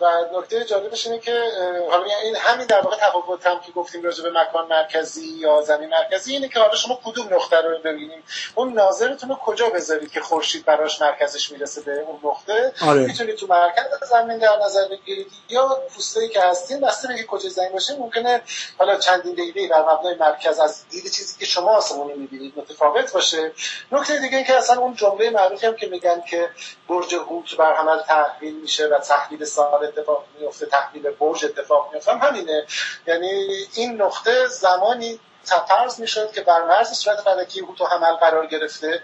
[0.00, 1.42] و نکته جالبش اینه که
[1.90, 5.88] حالا این همین در واقع تفاوت هم که گفتیم راجع به مکان مرکزی یا زمین
[5.90, 8.22] مرکزی اینه که حالا شما کدوم نقطه رو ببینیم.
[8.54, 13.00] اون ناظرتون رو کجا بذارید که خورشید براش مرکزش می‌رسه به اون نقطه؟ آره.
[13.00, 17.72] می‌تونید تو مرکز زمین در نظر بگیرید یا پوسته که هستین بسته به کجا زمین
[17.72, 18.42] باشه ممکنه
[18.78, 23.52] حالا چندین دقیقه بر مبنای مرکز از دید چیزی که شما آسمونی می‌بینید متفاوت باشه.
[23.92, 26.50] نکته دیگه این که اصلا اون جمله معروفی هم که میگن که
[26.88, 27.98] برج هوت بر حمل
[28.36, 32.12] تحویل میشه و تحویل سال اتفاق میفته تحویل برج اتفاق میفته.
[32.12, 32.66] هم همینه.
[33.06, 35.20] یعنی این نقطه زمانی
[35.68, 39.02] فرض می‌شد که بر مرز صورت فلکی هوت و حمل قرار گرفته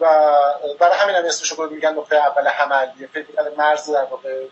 [0.00, 0.06] و
[0.80, 2.86] برای همین هم اسمش رو میگن نقطه اول حمل
[3.56, 4.44] مرز در واقع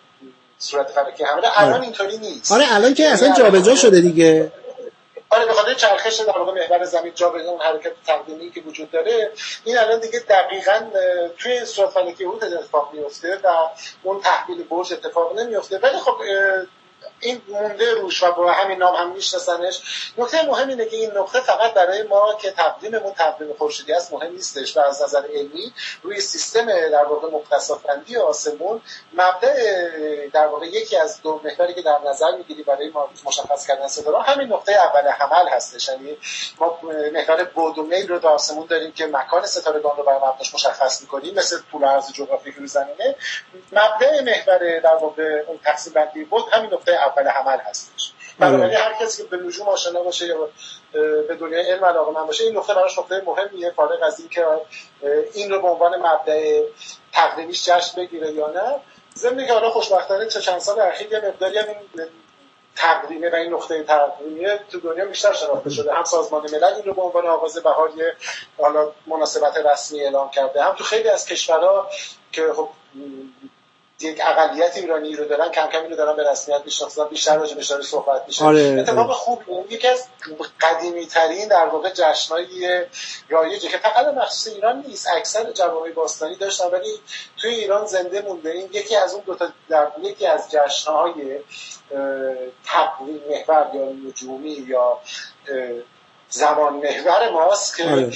[0.59, 1.83] صورت فلکی حمل الان آره.
[1.83, 2.53] اینطوری نیست.
[2.53, 4.53] آره الان که اصلا جابجا شده دیگه.
[5.33, 9.33] آره به خاطر چرخش در واقع محور زمین جا اون حرکت تقدیمی که وجود داره
[9.65, 10.91] این الان دیگه دقیقا
[11.39, 11.65] توی
[11.95, 13.49] فلکی هوت اتفاق میفته و
[14.03, 16.17] اون تحویل برج اتفاق نمیفته ولی خب
[17.23, 19.81] این مونده روش و با همین نام هم میشناسنش.
[20.19, 24.33] نکته مهم اینه که این نقطه فقط برای ما که تقویممون تقویم خورشیدی است مهم
[24.33, 24.77] نیستش.
[24.77, 28.81] و از نظر علمی روی سیستم در واقع مختصاتبندی آسمون
[29.13, 29.89] مبدع
[30.29, 34.23] در واقع یکی از دو محوری که در نظر می‌گیری برای ما مشخص کردن ستاره
[34.23, 35.89] همین نقطه اول حمل هستش.
[35.89, 36.17] یعنی
[36.61, 36.79] ما
[37.13, 41.01] محور بود و میل رو در آسمون داریم که مکان ستارگان رو بر مبناش مشخص
[41.01, 43.17] می‌کنیم مثل طول عرض جغرافیایی رو زمینه
[43.73, 48.13] مبدع محور در واقع اون تقسیم بندی بود همین نقطه عمل هستش.
[48.39, 50.49] بنابراین هر کسی که به نجوم آشنا باشه یا
[51.29, 53.71] به دنیای علم علاقه من باشه این نقطه براش نقطه مهمیه.
[53.71, 54.47] فارغ از اینکه
[55.35, 56.63] این رو به عنوان مبدع
[57.13, 58.75] تقریمیش جشن بگیره یا نه
[59.17, 62.07] ضمن که حالا خوشبختانه چه چند سال اخیر یه مقداری هم این
[62.77, 65.95] تقویمه و این نقطه تقویمیه تو دنیا بیشتر شناخته شده.
[65.95, 67.93] هم سازمان ملل این رو به عنوان آغاز بهار
[68.59, 70.63] حالا مناسبت رسمی اعلام کرده.
[70.63, 71.91] هم تو خیلی از کشورها
[72.33, 72.69] که خب
[74.03, 77.67] یک اقلیت ایرانی رو دارن کم کم رو دارن به رسمیت می‌شناسن بیشتر راجع بهش
[77.67, 79.13] داره صحبت میشه آره، اتفاق.
[79.13, 80.07] خوب یکی از
[80.61, 82.85] قدیمی ترین در واقع جشنهای
[83.29, 86.91] رایجه که فقط مخصوص ایران نیست اکثر جوامع باستانی داشتن ولی
[87.37, 91.39] توی ایران زنده مونده این یکی از اون دو تا در یکی از جشنهای
[92.65, 94.99] تقویم محور یا نجومی یا
[96.29, 98.13] زمان محور ماست که آره.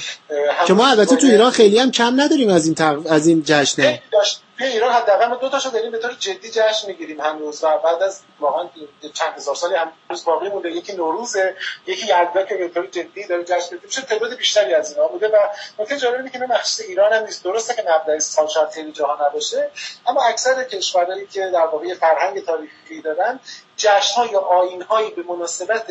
[0.67, 2.99] که ما البته تو ایران خیلی هم کم نداریم از این تق...
[3.09, 6.87] از این جشنه داشت توی ایران حداقل ما دو تاشو داریم به طور جدی جشن
[6.87, 8.69] می‌گیریم هنوز و بعد از واقعا
[9.13, 10.71] چند هزار سالی هنوز باقی مونده.
[10.71, 11.55] یکی نوروزه
[11.87, 15.27] یکی یلدا که به طور جدی داره جشن گرفته میشه تعداد بیشتری از اینا بوده
[15.27, 15.37] و
[15.79, 17.43] نکته جالب اینه که مخصوص ایران هم نیست.
[17.43, 19.71] درسته که مبدأ سال شاید خیلی جاها نباشه
[20.07, 23.39] اما اکثر کشورهایی که در واقع فرهنگ تاریخی دارن
[23.77, 25.85] جشن یا آیین هایی به مناسبت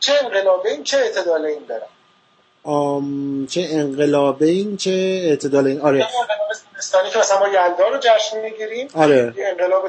[0.00, 1.88] چه انقلابین چه اعتدالین دارن.
[2.64, 3.46] آم...
[3.46, 4.90] چه انقلابین چه
[5.24, 5.80] اعتدال این.
[5.80, 5.98] آره.
[5.98, 6.10] یعنی
[6.92, 8.88] انقلاب که مثلا ما یلدا رو جشن می‌گیریم.
[8.94, 9.34] آره.
[9.38, 9.84] انقلاب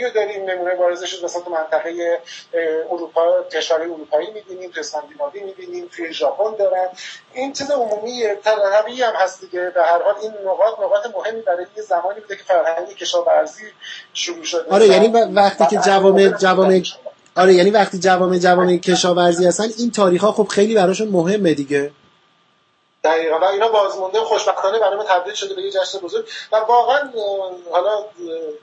[0.00, 2.18] رو داریم نمونه بارزش شد مثلا تو منطقه
[2.90, 6.88] اروپا کشور اروپایی می‌بینیم تو اسکاندیناوی می‌بینیم توی ژاپن دارن.
[7.34, 9.72] این چیز عمومی طبیعی هم هست دیگه.
[9.74, 13.64] به هر حال این نقاط نقاط مهمی برای یه زمانی بوده که فرهنگ کشاورزی
[14.12, 14.70] شروع شده.
[14.70, 16.82] آره یعنی وقتی که جوامع جوامع
[17.36, 21.90] آره یعنی وقتی جوامع جوامع کشاورزی هستن این تاریخ ها خب خیلی براشون مهمه دیگه.
[23.04, 23.38] دقیقا.
[23.38, 26.28] و اینا بازمونده خوشبختانه برای ما تبدیل شده به یه جشن بزرگ.
[26.52, 27.12] و واقعا
[27.70, 28.04] حالا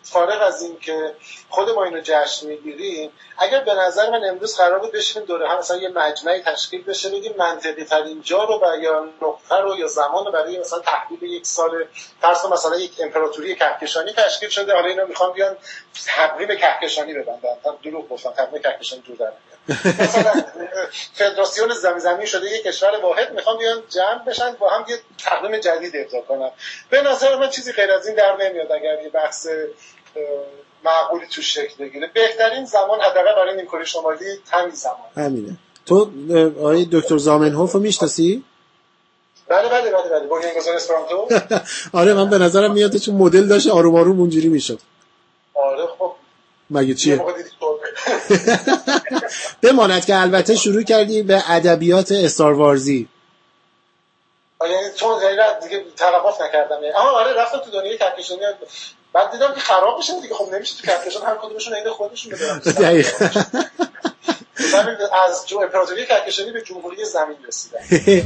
[0.03, 1.15] فارغ از این که
[1.49, 5.57] خود ما اینو جشن می‌گیریم اگر به نظر من امروز قرار بود بشینیم دوره هم
[5.57, 10.25] مثلا یه مجمعی تشکیل بشه بگیم منطقی ترین جا رو یا نقطه رو یا زمان
[10.25, 11.85] رو برای مثلا تحویل یک سال
[12.21, 14.73] فرض مثلا یک امپراتوری کهکشانی تشکیل شده.
[14.73, 15.57] حالا اینا می‌خوان بیان
[16.05, 17.57] تقویم کهکشانی ببندن.
[17.83, 19.31] دروغ گفتم تقویم کهکشانی دور در
[21.13, 25.57] فدراسیون زمین زمین شده یک کشور واحد می‌خوان بیان جمع بشن با هم یه تقویم
[25.57, 26.49] جدید ابدا کنن.
[26.89, 29.47] به نظر من چیزی غیر از این در نمیاد اگر یه بحث
[30.83, 32.09] معقولی توش شکل بگیره.
[32.13, 35.27] بهترین زمان حداقل برای نیمکره شمالی همین زمان.
[35.27, 35.57] همینه.
[35.85, 36.11] تو
[36.59, 38.43] آقای دکتر زامنهوف رو می‌شناسی؟
[39.47, 40.27] بله بله بله بله.
[40.27, 41.27] بنیانگذار اسپرانتو.
[41.99, 44.79] آره من به نظرم میاد چون مدل داشت آروم آروم اونجوری می‌شد.
[45.53, 46.11] آره خب.
[46.69, 47.17] مگه یه چیه
[47.59, 47.64] تو
[49.61, 53.07] بماند که البته شروع کردی به ادبیات استاروارزی
[54.59, 56.83] آره، یعنی چون غیر دیگه توقف نکردم.
[56.83, 58.41] یعنی اما آره رفتم تو دنیای کهکشانی.
[59.13, 60.35] بعد دیدم که خراب میشه دیگه.
[60.35, 61.23] خب نمیشه تو کهکشان.
[61.25, 63.29] هر کدومشون عین خودشون بدارن دقیقاً.
[65.27, 67.79] از جو امپراتوری کهکشانی به جمهوری زمین رسیدن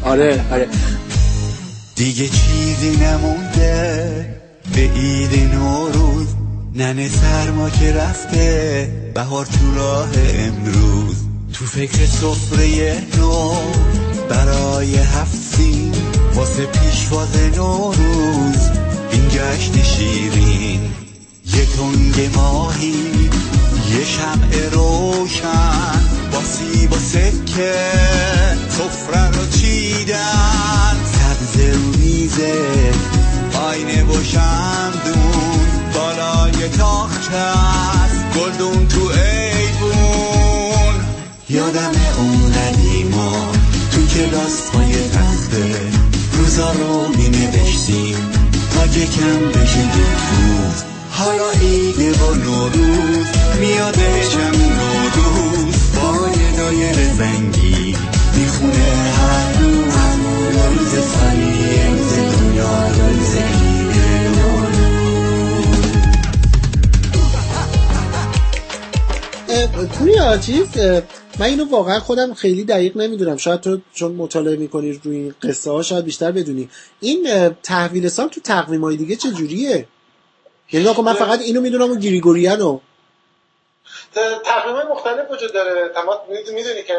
[0.12, 0.70] آره آره.
[1.96, 4.26] دیگه چیزی نمونده.
[4.76, 5.49] به نوروز
[6.80, 11.16] ننه سرما که رفته بهار تو راه امروز.
[11.54, 13.54] تو فکر سفره نو
[14.30, 15.92] برای هفت سین
[16.36, 18.70] واسه پیشواز نوروز.
[19.12, 20.82] این جشن شیرین
[21.46, 23.30] یه تنگ ماهی
[23.92, 26.02] یه شمع روشن.
[26.32, 27.92] با سیب و سکه
[28.70, 30.96] سفره رو چیدن.
[31.06, 32.92] سبز رو میزه
[33.54, 35.59] آینه و شمدون.
[36.20, 38.26] بالای تاخچه است.
[38.36, 40.96] گلدون تو ایوون.
[41.50, 43.52] یادم اون قدیما
[43.92, 45.76] تو کلاس های تخته
[46.38, 48.16] روزا رو می نوشتیم.
[48.74, 50.84] تا یکم بشه روز.
[51.12, 53.28] حالا عید و نوروز.
[53.60, 55.76] میادشم نوروز.
[55.96, 57.96] با یه دایر زنگی
[58.36, 59.94] می‌خونه هر روز
[60.78, 63.59] روز سالی امز دنیا روز
[70.00, 70.78] پوریا چیز
[71.40, 73.38] من اینو واقعا خودم خیلی دقیق نمی‌دونم.
[73.38, 76.70] شاید تو چون مطالعه می‌کنی روی این قصه ها شاید بیشتر بدونی.
[77.00, 79.88] این تحویل سال تو تقویم های دیگه چه جوریه
[80.72, 82.80] یعنی من فقط اینو می‌دونم و گریگوریانو.
[84.46, 85.90] تقویم های مختلف وجود داره.
[85.94, 86.94] تمام می‌دونی که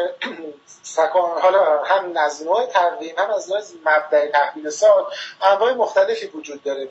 [0.83, 5.03] سکان حالا هم از نوع تقویم هم از نوع مبدع تحویل سال
[5.51, 6.89] انواع مختلفی وجود داره.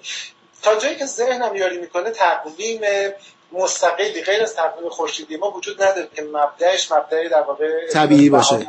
[0.62, 2.80] تا جایی که ذهنم یاری می‌کنه تقویم
[3.52, 8.66] مستقلی غیر از تقویم خورشیدی ما وجود نداره که مبدعش مبدع در واقع طبیعی باشه.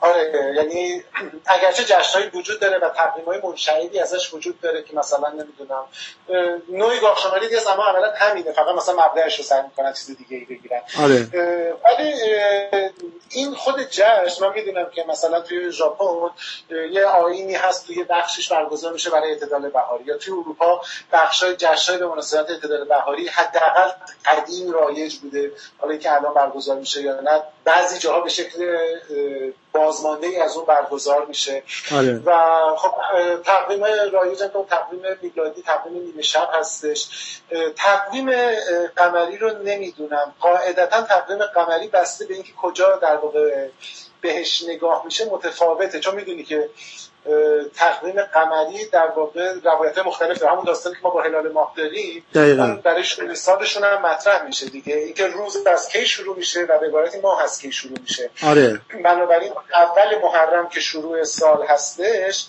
[0.00, 1.02] آره یعنی
[1.46, 5.84] اگرچه جشنهایی وجود داره و تقویم های منشعبی ازش وجود داره که مثلا نمی‌دونم
[6.68, 10.44] نوعی گاهشماری دیگه اما عملا همینه فقط مثلا مبدأش رو سعی می‌کنن چیز دیگه ای
[10.44, 10.80] بگیرن.
[11.02, 11.26] آره.
[11.84, 12.12] ولی
[13.30, 16.30] این خود جشن من می‌دونم که مثلا توی ژاپن
[16.92, 20.80] یه آینی هست توی بخشش برگزار میشه برای اعتدال بهاری یا توی اروپا
[21.12, 23.90] بخشای جشنهای به مناسبت اعتدال بهاری حداقل
[24.24, 28.78] قدیم رایج بوده حالا اینکه الان برگزار میشه یا نه بعضی جاها به شکل
[29.72, 31.62] بازمانده ای از اون برگزار میشه.
[31.92, 32.22] آره.
[32.26, 32.32] و
[32.76, 32.92] خب
[33.42, 37.08] تقویم رایج هم تقویم میلادی تقویم نیمه شب هستش.
[37.76, 38.30] تقویم
[38.96, 40.34] قمری رو نمی‌دونم.
[40.40, 43.68] قاعدتا تقویم قمری بسته به اینکه کجا در واقع
[44.20, 46.00] بهش نگاه میشه متفاوته.
[46.00, 46.70] چون می‌دونی که
[47.76, 50.52] تقویم قمری در واقع روایت مختلف داره.
[50.52, 52.24] همون داستانی که ما با هلال ماه داریم
[52.84, 54.96] برای شروع سالشون هم مطرح میشه دیگه.
[54.96, 58.30] اینکه روز از کی شروع میشه و به عبارتی ماه از کی شروع میشه.
[58.42, 58.80] آره.
[59.04, 62.48] بنابراین اول محرم که شروع سال هستش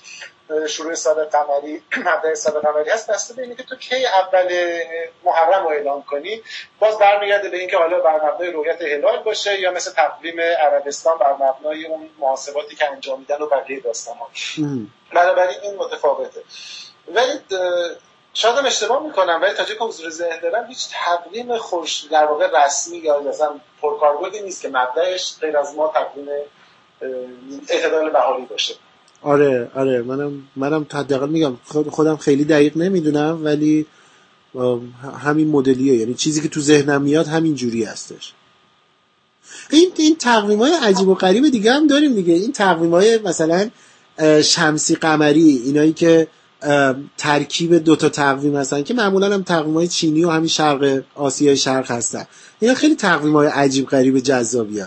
[0.68, 3.12] شروع سال قمری مبدأ سال قمری هست.
[3.12, 4.80] بسته به اینه که تو کی اول
[5.24, 6.42] محرم رو اعلام کنی
[6.80, 11.34] باز برمیگرده به اینکه حالا بر مبنای رویت هلال باشه یا مثل تقویم عربستان بر
[11.34, 14.30] مبنای اون محاسباتی که انجام میدن و بقیه داستان ها.
[15.14, 16.44] بنابراین این متفاوته.
[17.08, 17.40] ولی
[18.34, 22.66] شاید هم اشتباه می‌کنم ولی تا که حضور ذهن دارم هیچ تقویم خوش در واقع
[22.66, 26.28] رسمی یا مثلا پرکاربردی نیست که مبدأش غیر از ما تقویم
[27.70, 28.76] اعتدال بهاری باشه.
[29.22, 33.86] آره آره منم منم حداقل میگم خود خودم خیلی دقیق نمی‌دونم ولی
[35.24, 35.96] همین مدلیه.
[35.96, 38.34] یعنی چیزی که تو ذهنم میاد همین جوری هستش.
[39.70, 42.34] این این تقویم های عجیب و غریب دیگه هم داریم دیگه.
[42.34, 43.70] این تقویم های مثلا
[44.44, 46.28] شمسی قمری اینایی که
[47.18, 51.92] ترکیب دوتا تقویم هستن که معمولا هم تقویم های چینی و همین شرق آسیای شرق
[51.92, 52.26] هستن.
[52.60, 54.82] اینا خیلی تقویم های عجیب غریب جذابی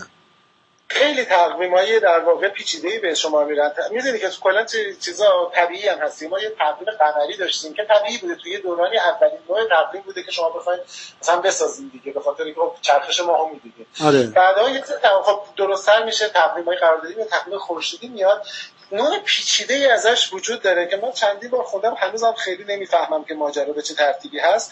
[0.93, 3.71] خیلی تقویم های در واقع پیچیده به شما میرن.
[3.91, 4.65] می‌دونی که کلا
[4.99, 6.29] چیزا طبیعی هم هستیم.
[6.29, 8.35] ما یه تقویم قمری داشتیم که طبیعی بوده.
[8.35, 10.79] توی دورانی اولین نوع تقویم بوده که شما بخواید
[11.21, 14.27] مثلا بسازین دیگه به خاطر اینکه خب چرخش ماه می‌دیدیم آره.
[14.27, 14.83] بعدا یه
[15.23, 18.45] خب درستتر میشه تقویم های قراردادی به تقویم خورشیدی میاد.
[18.93, 23.33] نوع پیچیده ای ازش وجود داره که من چندی بار خوندم هنوزم خیلی نمی‌فهمم که
[23.33, 24.71] ماجرا به چه ترتیبی هست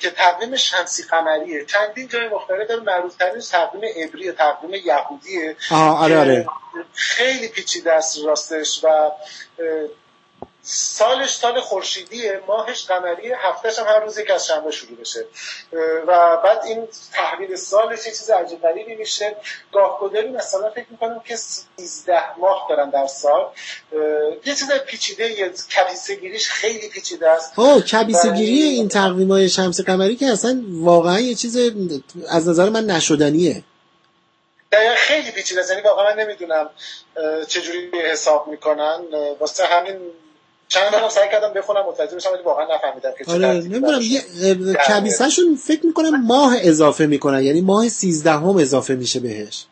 [0.00, 1.64] که تقویم شمسی قمریه.
[1.64, 6.46] چندین جای مختلف داره معروف ترینش تقویم عبری تقویم یهودیه آره آره.
[6.94, 9.10] خیلی پیچیده است راستش و
[10.72, 15.24] سالش سال خورشیدیه ماهش قمری هفتهش هم هر روز یک از شنبه شروع بشه.
[16.06, 19.36] و بعد این تحویل سالش یه چیز عجیب غریبی میشه.
[19.72, 23.46] گاه گداری مثلا فکر می‌کنم که 13 ماه دارن در سال.
[24.44, 27.58] یه چیز پیچیده یه کبیسه گیریش خیلی پیچیده است.
[27.58, 31.56] او کبیسگیری این تقویم های شمس قمری که اصلا واقعا یه چیز
[32.28, 33.62] از نظر من نشدنیه.
[34.72, 35.70] دقیقا خیلی پیچیده است.
[35.70, 36.70] یعنی واقعا من نمی‌دونم
[37.48, 39.00] چجوری حساب می‌کنن.
[39.40, 39.96] واسه همین
[40.70, 45.56] چند بارم سعی کردم بخونم متوجه بشم ولی واقعا نفهمیدم که آره نمی‌دونم یه کبیسهشون
[45.56, 49.64] فکر می‌کنم ماه اضافه می‌کنن یعنی ماه سیزدهم اضافه میشه بهش.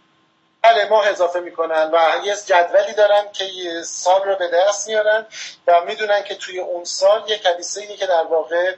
[0.63, 5.27] بله ماه اضافه می‌کنن و یه جدولی دارن که یه سال رو به دست میارن
[5.67, 8.75] و می‌دونن که توی اون سال یه کلیسه اینه که در واقع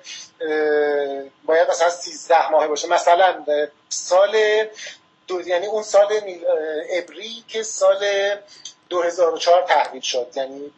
[1.45, 2.89] باید مثلا 13 ماهه باشه.
[2.89, 3.45] مثلا
[3.89, 4.37] سال
[5.27, 6.07] دو یعنی اون سال
[6.91, 8.05] عبری که سال
[8.89, 10.27] 2004 تحویل شد.
[10.37, 10.73] یعنی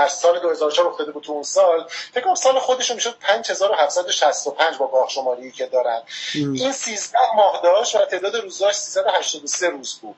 [0.00, 4.86] در سال 2004 افتاده بود تو اون سال فکر کنم سال خودشون می‌شد 5765 با
[4.86, 6.02] گاه شماری که دارن.
[6.34, 10.16] این 13 ماه داشت و تعداد روزاش 383 روز بود.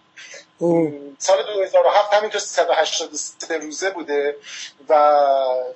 [0.59, 0.93] او.
[1.19, 4.37] سال 2007 همینطور 383 روزه بوده
[4.89, 5.21] و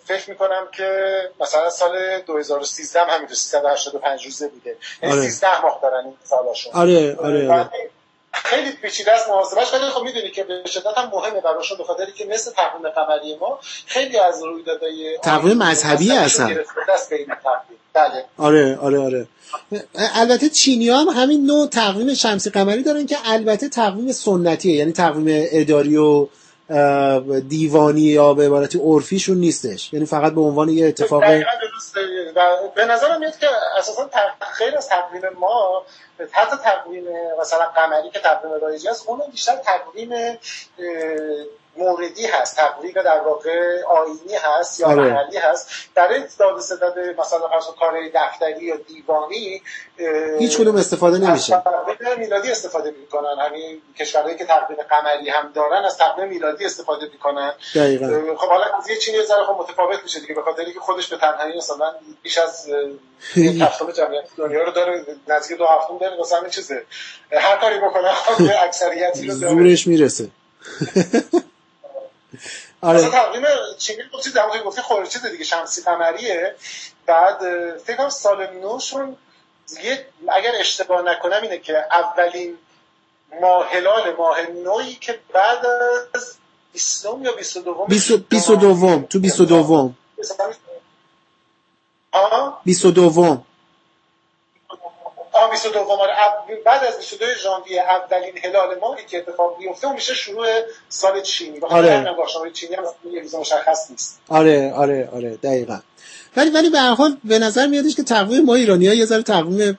[0.04, 4.76] فکر می‌کنم که مثلا سال 2013 هم همینطور 385 روزه بوده.
[5.02, 5.30] یعنی آره.
[5.30, 6.72] 13 ماه دارن این سالاشون.
[6.72, 7.70] آره آره آره.
[8.44, 12.26] خیلی پیچیده است محاسبش ولی خب می‌دونی که به شدت هم مهمه براشون به که
[12.26, 16.56] مثل تقویم قمری ما خیلی از رویدادهای تقویم مذهبی هستن.
[17.92, 18.24] بله.
[18.38, 19.26] آره آره آره.
[20.14, 25.48] البته چینی هم همین نوع تقویم شمسی قمری دارن که البته تقویم سنتیه یعنی تقویم
[25.52, 26.26] اداری و
[27.48, 29.92] دیوانی یا به عبارتی عرفیشون نیستش.
[29.92, 31.22] یعنی فقط به عنوان یه اتفاق
[32.74, 34.10] به نظرم میاد که اساسا
[34.40, 35.86] خیلی از تقویم ما
[36.32, 37.04] حتی تقویم
[37.40, 40.38] مثلا قمری که تقویم رایجی هست اون بیشتر تقویم
[41.78, 45.02] موردی هست تقویم در واقع آینی هست یا آره.
[45.12, 45.68] محلی هست.
[45.94, 49.62] برای داد ستد مثلا فرض کارهای دفتری یا دیوانی
[50.38, 51.54] هیچ کدوم استفاده نمیشه.
[51.54, 51.62] از
[52.18, 53.36] میلادی استفاده می‌کنن.
[53.46, 57.52] همین کشورهایی که تقویم قمری هم دارن از تقویم میلادی استفاده می‌کنن.
[57.74, 58.06] دقیقا.
[58.36, 58.64] خب حالا
[59.00, 62.38] چینی یه ذره خب متفاوت میشه دیگه به خاطر اینکه خودش به تنهایی مثلا بیش
[62.38, 62.68] از
[63.62, 66.82] هفتم جمعیت دنیا رو داره نزدیک دو هفتم داره واسه همین چیزه.
[67.32, 69.54] هر کاری بکنه خب اکثریتی رو داره.
[69.54, 70.28] زورش می‌رسه.
[72.80, 72.98] آره.
[72.98, 73.44] مثلا تقویم
[73.78, 75.44] چینی گفتی زمانی گفتی خورشید دیگه.
[75.44, 76.54] شمسی قمریه.
[77.06, 77.38] بعد
[77.78, 79.16] فکر کنم سال نوشون
[79.84, 82.58] یه اگر اشتباه نکنم اینه که اولین
[83.40, 85.66] ماهلال ماه نوی که بعد
[86.14, 86.36] از
[86.72, 87.86] 20 یا 22
[88.28, 89.92] 22 تو 22
[92.64, 93.44] 22
[95.42, 95.86] آن 22
[96.66, 100.46] بعد از 22 ژانویه اولین هلال ماهی که اتفاق میفته اون میشه شروع
[100.88, 101.60] سال چینی.
[101.60, 102.04] آره.
[102.32, 104.20] شماره چینی هم یه روز مشخص نیست.
[104.28, 105.78] آره آره آره دقیقا.
[106.36, 109.78] ولی ولی به هر حال به نظر میادش که تقویم ما ایرانی‌ها یه ذره تقویم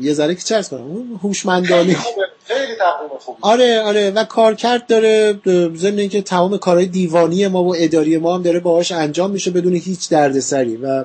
[0.00, 1.96] یه ذره که چرس کنم هوشمندانه.
[2.44, 5.40] خیلی تقویم خوب آره آره و کارکرد داره
[5.76, 9.74] ضمن اینکه تمام کارهای دیوانی ما و اداری ما هم داره باهاش انجام میشه بدون
[9.74, 11.04] هیچ دردسری و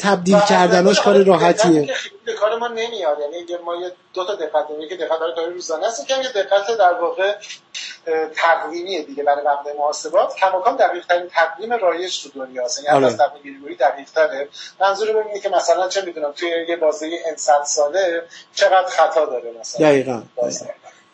[0.00, 1.94] تبدیل و کردناش کار راحتیه.
[2.24, 3.18] به کار ما نمیاد.
[3.20, 4.88] یعنی ما یه دو تا دقت داریم.
[4.88, 6.06] که دقت کار روزانه است.
[6.06, 7.34] که یه دقت در واقع
[8.36, 10.34] تقویمیه دیگه برای مبنای محاسبات.
[10.36, 12.84] کماکان دقیق ترین تقویم رایج تو دنیا است.
[12.84, 13.06] یعنی آره.
[13.06, 14.48] از تقویم گریگوری دقیق تره
[14.80, 18.22] منظور من اینه که مثلا چه می‌دونم توی یه بازه ان صد ساله
[18.54, 19.86] چقدر خطا داره مثلا.
[19.86, 20.22] دقیقا.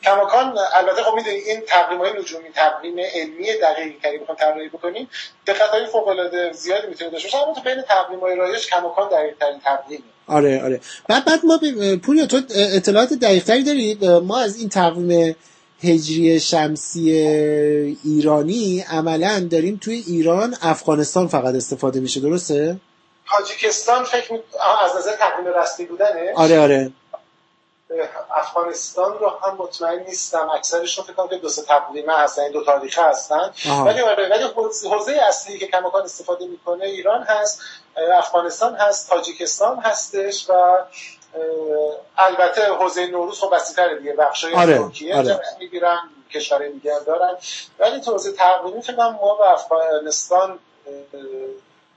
[0.04, 5.08] کماکان البته خب می‌دونی این تقویم های نجومی تقویم علمی دقیقی که بخوایم طراحی بکنیم
[5.46, 9.08] دقت های فوق العاده زیادی می‌تونه داشته باشه اما تو بین تقویم های رایج کماکان
[9.08, 10.02] دقیق ترین تقویمه.
[10.28, 10.80] آره آره.
[11.08, 15.36] بعد بعد ما ب- پوریا تو اطلاعات دقیق تری دارید ما از این تقویم
[15.82, 17.12] هجری شمسی
[18.04, 22.76] ایرانی عملا داریم توی ایران افغانستان فقط استفاده میشه درسته؟
[23.30, 24.38] تاجیکستان فکر می...
[24.84, 26.90] از نظر تقویم رسمی بودنه آره آره.
[28.36, 32.64] افغانستان رو هم مطمئن نیستم اکثرشون فکر کنم که دو سه تقویمه هستن این دو
[32.64, 33.52] تاریخه هستن.
[33.86, 34.44] ولی آره ولی
[34.90, 37.60] حوزه- اصلی که کماکان استفاده می‌کنه ایران هست
[38.12, 40.52] افغانستان هست تاجیکستان هستش و
[42.18, 45.40] البته حوزه نوروز خب وسیع‌تره دیگه بخشای آره، ترکیه آره.
[45.58, 45.98] می‌گیرن
[46.34, 47.36] کشورهای دیگه دارن
[47.78, 50.58] ولی تو حوزه تقویمی فکر ما و افغانستان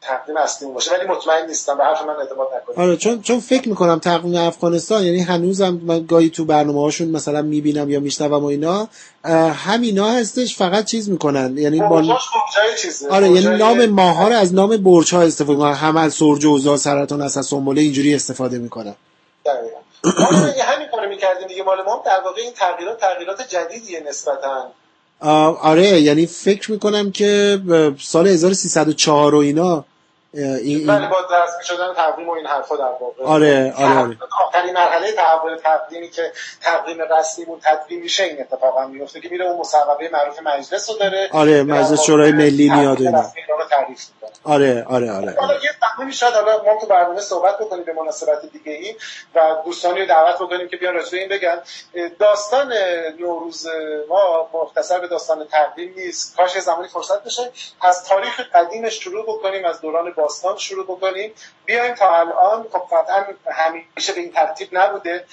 [0.01, 0.91] تقویم اصلی باشه.
[0.91, 1.77] ولی مطمئن نیستم.
[1.77, 2.79] به حرف من اعتماد نکنید.
[2.79, 7.41] آره چون چون فکر می‌کنم تقویم افغانستان یعنی هنوزم من گاهی تو برنامه هاشون مثلا
[7.41, 8.87] می‌بینم یا میشنوم و اینا
[9.53, 11.57] همینا هستش فقط چیز می‌کنن.
[11.57, 12.17] یعنی با برجای
[12.81, 13.09] چیزه.
[13.09, 15.73] آره یعنی برجای- نام ماها رو از نام برج ها استفاده می‌کنن.
[15.73, 18.95] همل سرج اوزا سرطان اسد سنبله اینجوری استفاده می‌کنن.
[19.45, 19.79] دقیقاً.
[20.19, 21.63] ما هم اگه همین کارو می‌کردیم دیگه.
[21.63, 24.71] مال ما هم در واقع این تغییرات تغییرات جدیدیه نسبتا.
[25.21, 27.59] آره یعنی فکر می‌کنم که
[27.99, 29.85] سال 1304 و اینا
[30.33, 34.17] این, ولی این با رسمی شدن تقویم و این حرفا در واقع آره، آره، آره.
[34.47, 39.59] آخرین مرحله تحول تقویمی که تقویم رسمیمون تدوین میشه این اتفاقا میفته که میره اون
[39.59, 43.19] مصوبه معروف مجلس رو داره آره، مجلس شورای ملی میاد اینا.
[43.19, 43.41] رسمی
[44.43, 45.63] آره آره آره, حالا آره.
[45.63, 48.95] یه تقویمی شاید حالا ما تو برنامه صحبت بکنیم به مناسبت دیگه ای
[49.35, 51.61] و دوستانی رو دعوت بکنیم که بیان راجع این بگن
[52.19, 52.73] داستان
[53.19, 53.67] نوروز
[54.09, 57.51] ما مختصر به داستان تقویم نیست کاش زمانی فرصت بشه
[57.81, 61.33] از تاریخ قدیمش شروع بکنیم از دوران باستان شروع بکنیم.
[61.65, 65.25] بیایم تا الان خب قطعا همیشه به این ترتیب نبوده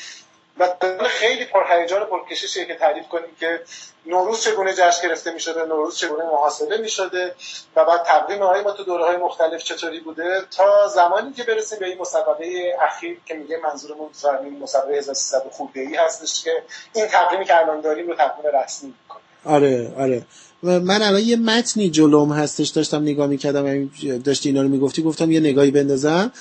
[0.58, 0.68] و
[1.08, 3.60] خیلی پرهیجان و پرکششیه که تعریف کنیم که
[4.06, 7.34] نوروز چگونه جشن گرفته می شده نوروز چگونه محاسبه می شده
[7.76, 11.78] و بعد تقویم های ما تو دوره های مختلف چطوری بوده تا زمانی که برسیم
[11.78, 14.10] به این مسابقه اخیر که میگه منظورمون
[14.44, 16.62] این مسابقه 1300 خورده ای هستش که
[16.92, 19.22] این تقویمی که الان داریم رو تقویم رسمی می‌کنه.
[19.44, 20.22] آره آره.
[20.62, 23.90] و من الان یه متنی جلوم هستش داشتم نگاه می‌کردم
[24.24, 26.32] داشتی اینا رو می‌گفتی گفتم یه نگاهی بندازم.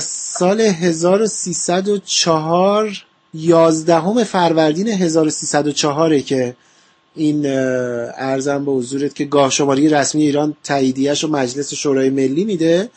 [0.00, 6.56] سال 1304 یازدهم فروردین 1304 که
[7.14, 12.90] این ارزم به حضورت که گاه شماری رسمی ایران تاییدیهش و مجلس شورای ملی میده.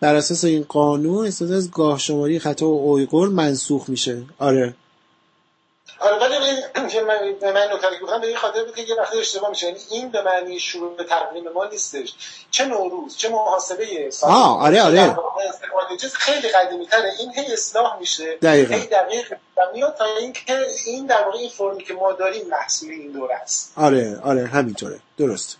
[0.00, 4.22] بر اساس این قانون استفاده از گاه شماری خطا اویغور منسوخ میشه.
[4.38, 4.74] آره.
[5.98, 6.34] آره ولی
[6.76, 9.18] این که من به من نکته که گفتم به این خاطر بود که یه وقتی
[9.18, 9.66] اشتباه میشه.
[9.66, 12.14] یعنی این به معنی شروع به تقویم ما نیستش.
[12.50, 15.16] چه نوروز چه محاسبه سال آه، آره، آره.
[16.14, 18.36] خیلی قدیمی تره این هی اصلاح میشه.
[18.42, 18.74] دقیقاً.
[18.74, 19.32] هی دقیق
[19.74, 23.72] میاد تا اینکه این در واقع این فرمی که ما داریم محصول این دوره است.
[23.76, 25.00] آره آره همینطوره.
[25.18, 25.56] درست.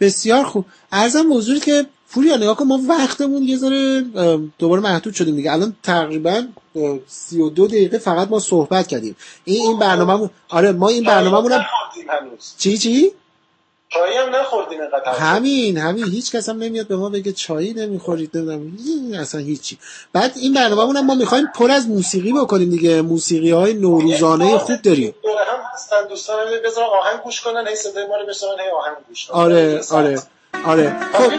[0.00, 0.64] بسیار خوب.
[0.92, 1.86] ارزم موضوعی که
[2.16, 4.00] پوریا نگاه کن ما وقتمون یه ذره
[4.58, 5.52] دوباره محدود شدیم دیگه.
[5.52, 6.42] الان تقریبا
[7.06, 9.16] سی و دو دقیقه فقط ما صحبت کردیم.
[9.44, 11.64] این این برنامه آره ما این برنامه هم
[12.58, 13.12] چی چی؟
[13.88, 16.04] چایی هم نخوردیم اینقدر همین همین.
[16.04, 19.20] هیچ کس هم نمیاد به ما بگه چایی نمی‌خورید نمی‌دونم.
[19.20, 19.78] اصلا هیچی.
[20.12, 23.02] بعد این برنامه هم ما می‌خوایم پر از موسیقی بکنیم دیگه.
[23.02, 25.14] موسیقی های نوروزانه خوب داریم.
[25.24, 29.26] هم هستن دوستان بذار آهنگ گوش کنن هی صدای ما رو بشنون هی آهنگ گوش
[29.26, 29.40] کنن.
[29.40, 30.22] آره آره.
[30.64, 31.32] آره خب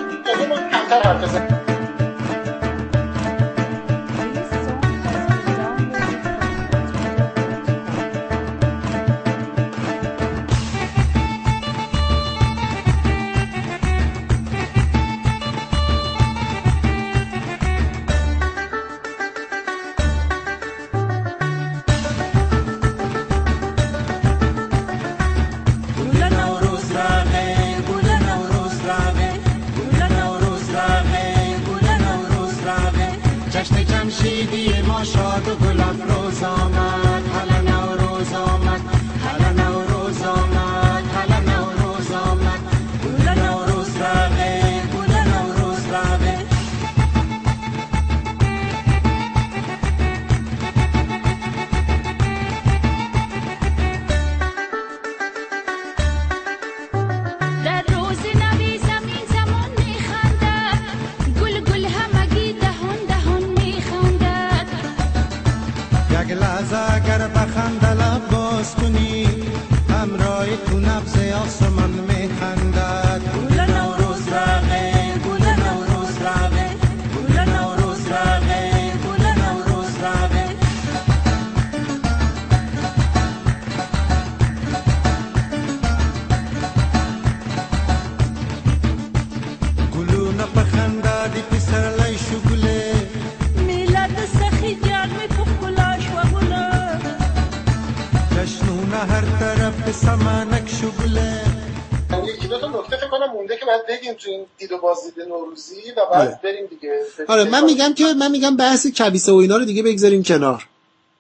[105.58, 106.40] نوروزی و بعد آره.
[106.44, 107.00] بریم دیگه.
[107.28, 110.68] آره من میگم که من میگم بحث کبیسه و اینا رو دیگه بگذاریم کنار.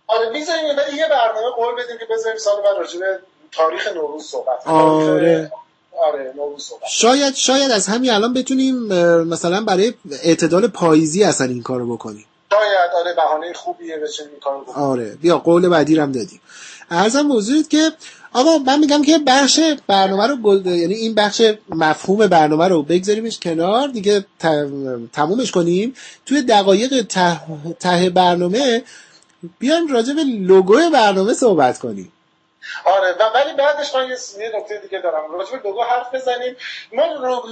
[0.08, 3.20] آره می‌ذاریم ولی یه برنامه قول بدیم که بذاریم سال بعد راجع به
[3.52, 4.68] تاریخ نوروز صحبت.
[4.68, 5.52] آره.
[6.08, 8.76] آره نوروز صحبت شاید شاید از همین الان بتونیم
[9.24, 12.26] مثلا برای اعتدال پاییزی اصلا این کارو بکنیم.
[12.52, 14.78] شاید آره بهانه خوبیه بچینیم این کارو بکنیم.
[14.78, 15.18] آره.
[15.22, 16.42] بیا قول بعدی رو هم دادیم.
[16.92, 17.92] ارزم موضوعیت که
[18.34, 23.40] آقا من میگم که بخش برنامه رو گل- یعنی این بخش مفهوم برنامه رو بگذاریمش
[23.40, 23.88] کنار.
[23.88, 24.26] دیگه
[25.14, 25.94] تمومش کنیم.
[26.26, 27.42] توی دقایق ته,
[27.80, 28.84] ته برنامه
[29.60, 32.12] بیایم راجع به لوگو برنامه صحبت کنیم.
[32.86, 35.32] آره و ولی بعدش من یه نکته دیگه دارم.
[35.32, 36.56] راجع به لوگو حرف بزنیم.
[36.94, 37.04] ما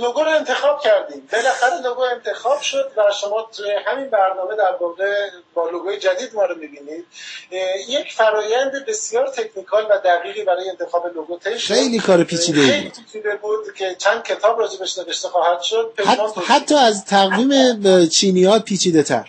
[0.01, 1.29] لوگو رو انتخاب کردیم.
[1.31, 6.45] بالاخره لوگو انتخاب شد و شما توی همین برنامه در واقع با لوگوی جدید ما
[6.45, 7.05] رو می‌بینید.
[7.87, 12.93] یک فرایند بسیار تکنیکال و دقیقی برای انتخاب لوگو طی خیلی کار پیچیده بود.
[12.93, 15.93] پیچیده بود که چند کتاب راجبش نوشته خواهد شد.
[16.05, 19.25] حت- حتی از تقویم چینی ها پیچیده تر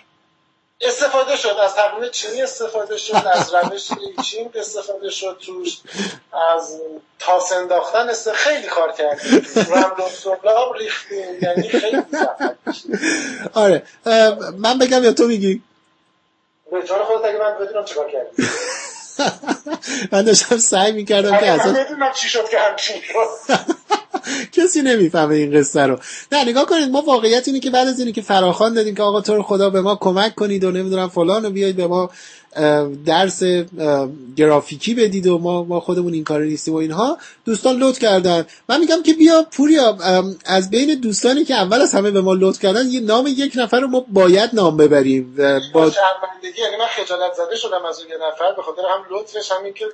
[0.81, 1.55] استفاده شد.
[1.63, 3.87] از تقویم چینی استفاده شد از روش
[4.23, 5.77] چین استفاده شد توش
[6.55, 6.81] از
[7.19, 8.31] تاس انداختن است.
[8.31, 9.45] خیلی کار کردیم.
[9.55, 11.39] رمل و سبلاب ریختیم.
[11.41, 12.03] یعنی خیلی.
[13.53, 13.83] آره.
[14.57, 15.61] من بگم یا تو میگی؟
[16.71, 18.49] به جان خودت اگه من بدونم چیکار کردیم
[20.11, 23.53] من داشتم سعی می‌کردم که اصلا من بدونم چی شد که همچین شد.
[24.57, 25.99] کسی نمی‌فهمه این قصه رو.
[26.31, 29.21] نه نگاه کنید ما واقعیت اینه که بعد از اینه که فراخوان دادیم که آقا
[29.21, 32.09] تو رو خدا به ما کمک کنید و نمی‌دونم فلان و بیاید به ما
[33.05, 33.43] درس
[34.35, 37.17] گرافیکی بدید و ما ما خودمون این کار نیستیم و اینها.
[37.45, 38.45] دوستان لطف کردن.
[38.69, 39.97] من میگم که بیا پوریا
[40.45, 43.79] از بین دوستانی که اول از همه به ما لطف کردن یه نام یک نفر
[43.79, 45.35] رو ما باید نام ببریم.
[45.73, 49.51] با شرمندگی یعنی من خجالت زده شدم از اون یه نفر به خاطر هم لطفش
[49.51, 49.85] همین که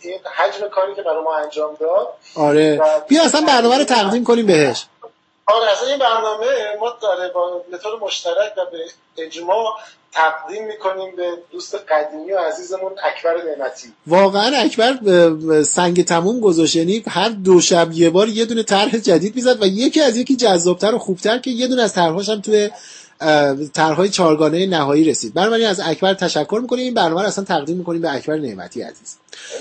[0.00, 2.08] این حجم کاری که برای ما انجام داد.
[2.34, 2.80] آره.
[3.08, 4.86] بیا اصلا برنامه رو تقدیم کنیم بهش.
[5.48, 6.46] اصلا این برنامه
[6.80, 8.84] ما داره با به طور مشترک و به
[9.24, 9.64] اجماع
[10.12, 13.92] تقدیم می‌کنیم به دوست قدیمی و عزیزمون اکبر نعمتی.
[14.06, 14.98] واقعا اکبر
[15.62, 16.76] سنگ تموم گذاشت.
[16.76, 20.36] یعنی هر دو شب یه بار یه دونه طرح جدید می‌زد و یکی از یکی
[20.36, 22.70] جذابتر و خوبتر که یه دونه از طرحهاش هم توی
[23.74, 25.34] طرحهای چهارگانه نهایی رسید.
[25.34, 26.84] بنابراین از اکبر تشکر می‌کنیم.
[26.84, 29.18] این برنامه رو اصلا تقدیم می‌کنیم به اکبر نعمتی عزیز.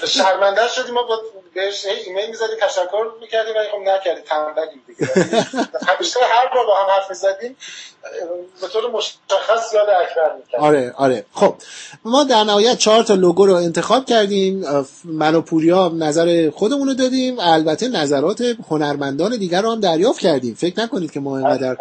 [0.08, 1.22] شرمنده شدیم ما با
[1.54, 5.12] بهش هی ایمیل می‌زدیم تشکر می‌کردیم ولی خب نکردیم تنبلیم دیگه.
[5.88, 7.58] همیشه هر بار با هم حرف می‌زدیم
[8.62, 10.66] به طور مشخص یاد اکبر می‌کردیم.
[10.66, 11.26] آره آره.
[11.34, 11.56] خب
[12.06, 14.66] ما در نهایت چهار تا لوگو رو انتخاب کردیم.
[15.04, 17.40] من و پوریا نظر خودمون رو دادیم.
[17.40, 20.56] البته نظرات هنرمندان دیگر رو هم دریافت کردیم.
[20.56, 21.78] فکر نکنید که ما اینقدر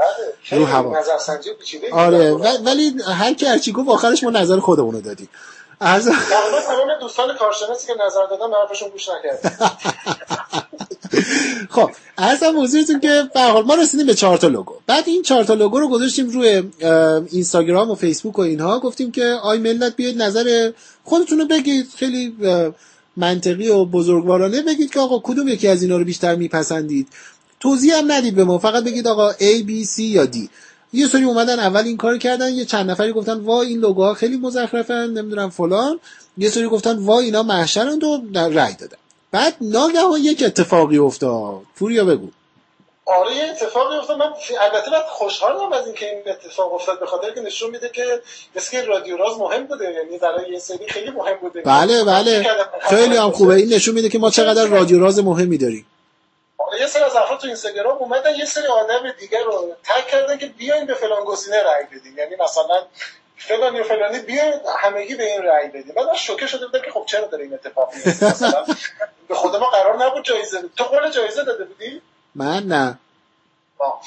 [0.51, 0.99] رو هوا.
[0.99, 2.33] نظرسنجی پیچیده آره
[2.65, 5.29] ولی هر کی هرچی گفت آخرش ما نظر خودمون رو دادیم.
[5.81, 9.51] تقریبا تمام دوستان کارشناسی که نظر دادن حرفشون گوش نکردن
[11.71, 14.75] خب ارزم حضورتون که به حال ما رسیدیم به چهار تا لوگو.
[14.87, 16.63] بعد این چهار تا لوگو رو گذاشتیم روی
[17.31, 18.81] اینستاگرام و فیسبوک و اینها.
[18.81, 20.73] گفتیم که آی ملت بیاید نظر
[21.05, 21.87] خودتون رو بگید.
[21.97, 22.37] خیلی
[23.17, 27.09] منطقی و بزرگوارانه بگید که آقا کدوم یکی از اینا رو بیشتر میپسندید.
[27.61, 28.59] توضیح هم ندید به ما.
[28.59, 30.37] فقط بگید آقا A B C یا D.
[30.93, 34.37] یه سری اومدن اول این کار کردن یه چند نفری گفتن وا این لوگوها خیلی
[34.37, 36.01] مزخرفن نمی‌دونم فلان.
[36.39, 38.97] یه سری گفتن وا اینا محشرند و رأی دادن.
[39.33, 41.61] بعد ناگهان یک اتفاقی افتاد.
[41.77, 42.29] پوریا بگو.
[43.07, 44.19] آره یه اتفاقی افتاد.
[44.19, 44.27] من
[44.61, 47.01] البته من خوشحالم از اینکه این اتفاق افتاد.
[47.01, 48.03] به خاطر که نشون میده که
[48.57, 49.85] مثل که رادیو راز مهم بوده.
[49.85, 51.63] یعنی برای یه سری خیلی مهم بوده.
[51.63, 52.47] بله بله.
[52.81, 53.55] خیلی هم خوبه.
[53.55, 55.87] این نشون میده که ما چقدر رادیو راز مهمی داریم.
[56.81, 60.47] یه سری از افراد تو اینستاگرام اومدن یه سری آدم دیگر رو تگ کردن که
[60.47, 62.87] بیاین به فلان گزینه رأی بدین یعنی مثلا
[63.37, 66.91] فلان یا فلانی بیاین همگی به این رأی بدین بعد من شوکه شده بودم که
[66.91, 68.65] خب چرا داره این اتفاق میفته مثلا
[69.29, 70.63] به خود ما قرار نبود جایزه.
[70.77, 72.03] تو قول جایزه داده بودی
[72.35, 72.99] من نه
[73.79, 74.03] آه.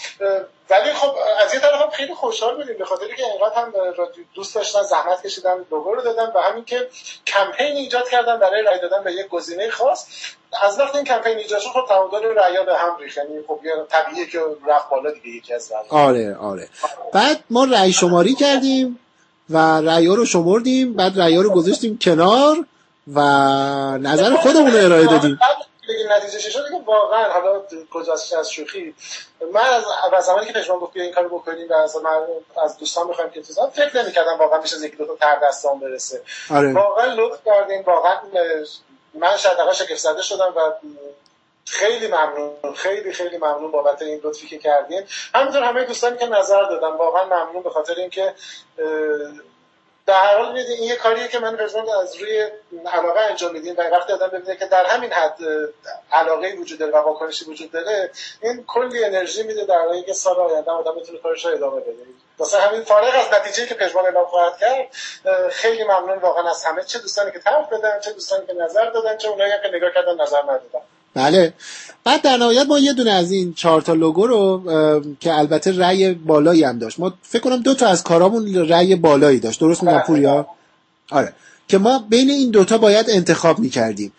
[0.70, 2.78] ولی خب از یه طرف هم خیلی خوشحال بودیم.
[2.78, 3.74] به خاطر که اینقدر هم
[4.36, 6.90] دوست داشتن زحمت کشیدن لوگو رو دادن و همین که
[7.28, 10.08] کمپین ایجاد کردن برای رای دادن به یک گزینه خاص.
[10.64, 13.18] از وقتی این کمپین ایجاد شد خب تعادل رأی‌ها به هم ریخت.
[13.18, 16.70] یعنی خب یه طبیعیه که رفت بالا دیگه یکی از رأی‌ها آره آره.
[17.14, 19.00] بعد ما رأی شماری کردیم
[19.50, 20.94] و رأی رو شمردیم.
[20.94, 22.58] بعد رأی رو گذاشتیم کنار
[23.14, 23.20] و
[23.98, 25.40] نظر خودمون رو ارائه دادیم.
[25.42, 25.58] بعد
[25.90, 27.62] بگیم نتیجه شد که واقعا حالا
[27.92, 28.96] گذشته از شوخی.
[29.54, 32.20] من از از زمانی که پژمان گفت این کارو بکنیم و از من
[32.64, 35.80] از دوستان می‌خوایم که چیزا فکر نمی‌کردم واقعا میشه از یکی دو تا تر دستام
[35.80, 36.22] برسه.
[36.52, 36.74] آره.
[36.74, 38.20] واقعا لطف کردین واقعا
[39.14, 40.72] من شاید شگفت زده شدم و
[41.66, 45.04] خیلی ممنون خیلی خیلی ممنون بابت این لطفی که کردین.
[45.36, 48.34] همینطور همه دوستانی که نظر دادن واقعا ممنون به خاطر اینکه
[50.06, 52.48] در هر حال این یه کاریه که من پرسنل از روی
[52.94, 55.38] علاقه انجام میدیم و وقتی آدم ببینه که در همین حد
[56.12, 60.36] علاقه وجود داره و واکنشی وجود داره این کلی انرژی میده در حالی که سال
[60.36, 61.94] آینده آدم بتونه کارش رو ادامه بده.
[62.38, 64.92] واسه همین فارغ از نتیجه که پژمان اعلام خواهد کرد
[65.50, 69.18] خیلی ممنون واقعا از همه چه دوستانی که طرف دادن چه دوستانی که نظر دادن
[69.18, 70.82] چه اونایی که نگاه کردن نظر ندادن.
[71.14, 71.54] بله.
[72.04, 74.64] بعد در نهایت ما یه دونه از این چهار تا لوگو رو
[75.20, 77.00] که البته رأی بالایی هم داشت.
[77.00, 79.60] ما فکر کنم دو تا از کارامون رأی بالایی داشت.
[79.60, 80.04] درست میگم بله.
[80.04, 80.48] پوریا؟
[81.12, 81.34] آره.
[81.68, 84.12] که ما بین این دوتا باید انتخاب می‌کردیم.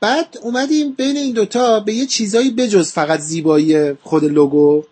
[0.00, 4.82] بعد اومدیم بین این دوتا به یه چیزایی بجز فقط زیبایی خود لوگو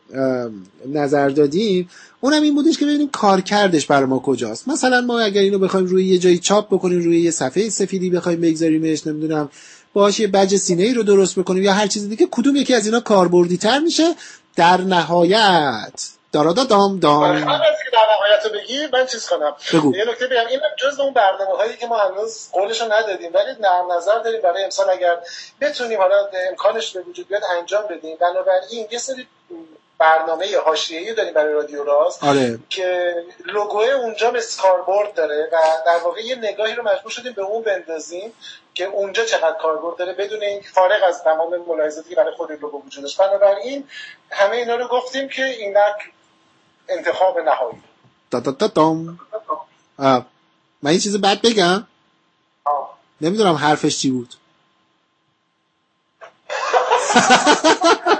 [0.93, 1.89] نظر دادیم.
[2.21, 4.69] اونم این بودش که ببینیم کارکردش برای ما کجاست.
[4.69, 8.41] مثلا ما اگر اینو بخوایم روی یه جایی چاپ بکنیم روی یه صفحه سفیدی بخوایم
[8.41, 9.49] بگذاریمش نمی‌دونم
[9.93, 12.87] باهاش یه بج سینه ای رو درست بکنیم یا هر چیز دیگه کدوم یکی از
[12.87, 14.15] اینا کاربردی تر میشه؟
[14.57, 16.11] در نهایت.
[16.33, 17.39] دارادا دام دام.
[17.39, 19.55] من از که در نهایت رو بگی من چیز کنم.
[19.73, 19.97] بگو.
[19.97, 23.93] یه نکته بگم این جز اون برنامه هایی که ما هنوز قولش ندادیم ولی نرم
[23.93, 25.17] نظر داریم برای امسال اگر
[25.61, 26.17] بتونیم حالا
[26.51, 28.17] امکانش به وجود بیاد انجام بدیم.
[28.21, 29.27] بنابراین یه سری
[30.01, 32.59] برنامه حاشیه‌ای داریم برای رادیو راز آره.
[32.69, 33.15] که
[33.47, 38.33] لوگوی اونجا اسکاربورد داره و در واقع یه نگاهی رو مجبور شدیم به اون بندازیم
[38.75, 42.83] که اونجا چقدر کاربرد داره بدون این فارغ از تمام ملاحظاتی که برای خود لوگو
[42.87, 43.19] وجود داشت.
[43.19, 43.85] بنابراین
[44.31, 46.13] همه اینا رو گفتیم که اینک
[46.89, 47.83] انتخاب نهایی.
[48.31, 49.21] دا دا دام
[49.99, 50.27] آه.
[50.83, 51.87] من یه چیز بد بگم؟
[52.65, 52.99] آه.
[53.21, 54.35] نمی‌دونم حرفش چی بود.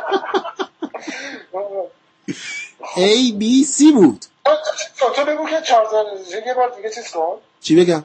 [2.83, 3.43] A B
[3.79, 4.25] C بود.
[4.99, 6.07] تو- تو بگو که چارزار
[6.47, 7.39] یه بار دیگه چیز کن.
[7.61, 8.05] چی بگم؟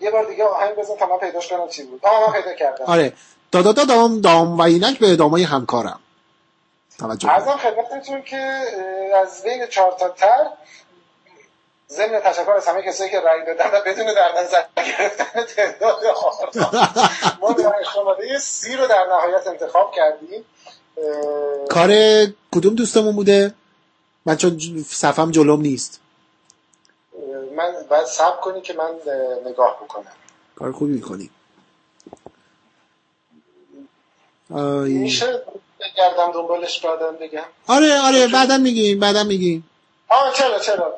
[0.00, 2.00] یه بار دیگه آهنگ بزن تا من پیداش کنم چی بود.
[2.06, 2.84] آه من پیدا کردم.
[2.84, 3.12] آره.
[3.52, 6.00] دا دا دا دام دام و اینک به ادامه همکارم.
[6.98, 7.34] توجه کن.
[7.34, 8.36] ارزم خدمتتون که
[9.22, 10.46] از بین چهار تا تر
[11.88, 16.50] ضمن تشکر از همه کسایی که رأی دادن بدون در نظر گرفتن تعداد آرا
[17.40, 20.44] ما در شماره سی رو در نهایت انتخاب کردیم.
[20.96, 21.90] اه، کار
[22.52, 23.54] کدوم دوستمون بوده؟
[24.26, 26.00] من چون صفم جلوم نیست.
[27.56, 30.12] من باید صبر کنی که من اه، نگاه بکنم.
[30.56, 31.30] کار خوبی می‌کنی.
[34.54, 34.92] آی.
[34.92, 35.42] میشه
[35.80, 39.68] بگردم دنبالش بعدم بگم؟ آره آره بعدا میگیم بعدا میگیم.
[40.08, 40.94] آه چرا چرا؟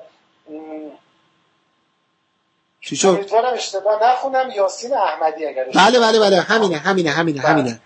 [2.81, 4.51] چی شد؟ امیدوارم اشتباه نخونم.
[4.51, 6.41] یاسین احمدی اگر بله بله بله.
[6.41, 7.81] همینه همینه همینه همینه.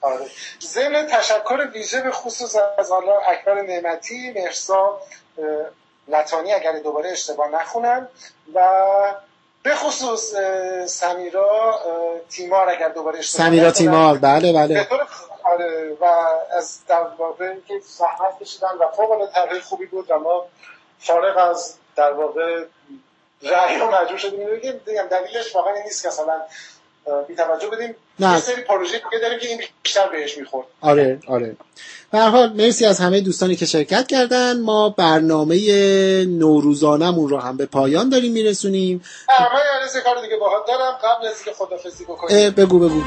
[0.00, 0.26] آره.
[0.60, 5.00] ضمن تشکر ویژه به خصوص از حالا اکبر نعمتی مرسا
[6.08, 8.08] لطانی اگر دوباره اشتباه نخونم
[8.54, 8.60] و
[9.62, 10.34] به خصوص
[10.86, 11.80] سمیرا
[12.30, 13.70] تیمار اگر دوباره اشتباه سمیرا.
[13.70, 14.88] تیمار بله بله
[15.44, 16.04] آره و
[16.56, 20.46] از در واقع که زحمت کشیدن و فوق العاده خوبی بود و ما
[20.98, 22.64] فارغ از در واقع
[23.42, 24.46] رأی رو مجبور شدیم
[25.10, 26.42] دلیلش واقعا نیست که مثلا
[27.28, 27.94] بی توجه بدیم.
[28.18, 28.34] نه.
[28.34, 30.66] یه سری پروژه دیگه داریم که این بیشتر بهش می‌خورد.
[30.80, 31.56] آره آره.
[32.12, 34.60] به هر حال مرسی از همه دوستانی که شرکت کردن.
[34.60, 35.56] ما برنامه
[36.24, 39.04] نوروزانمون رو هم به پایان داریم میرسونیم.
[39.28, 39.34] من
[39.94, 40.92] یه کار دیگه باهات دارم.
[40.92, 42.50] قبل از اینکه خدافظی بکنیم.
[42.50, 43.02] بگو بگو.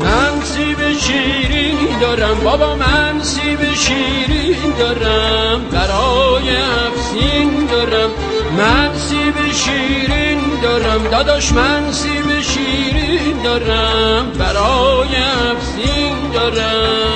[0.00, 2.40] من سیب شیرین دارم.
[2.40, 5.68] بابا من سیب شیرین دارم.
[5.68, 8.10] برای افسین دارم.
[8.58, 10.33] من سیب شیرین
[10.64, 15.16] دارم داداش من سیب شیرین دارم برای
[15.50, 17.14] افسین دارم.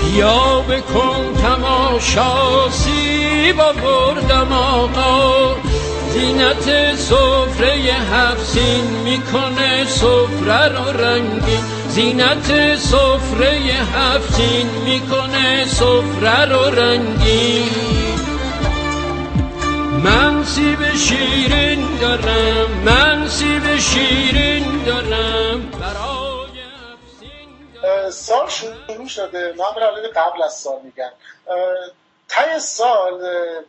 [0.00, 5.54] بیا بکن تماشا سیب آوردم آقا.
[6.12, 13.50] زینت سفره هفسین می‌کنه سفره رو رنگین زینت سفره
[13.94, 17.70] هفسین می‌کنه سفره رو رنگین.
[20.04, 26.58] من سیب شیرین دارم من سیب شیرین دارم برای
[26.92, 27.50] افسین
[27.82, 29.54] دارم سال شروع شده.
[29.58, 29.64] من
[30.16, 31.12] قبل از سال میگم
[32.28, 33.24] ته سال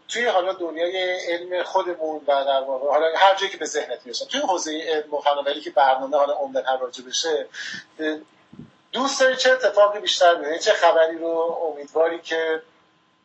[0.07, 0.97] توی حالا دنیای
[1.27, 5.13] علم خودمون و در واقع حالا هر جایی که به ذهنت می‌رسه توی حوزه علم
[5.13, 7.47] و فناوری که برنامه حالا عمدتا راجع بشه
[8.91, 12.61] دوست داری چه اتفاقی بیشتر میده چه خبری رو امیدواری که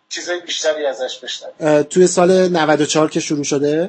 [0.08, 3.88] چیزای بیشتری ازش بشنوی؟ توی سال 94 که شروع شده؟ و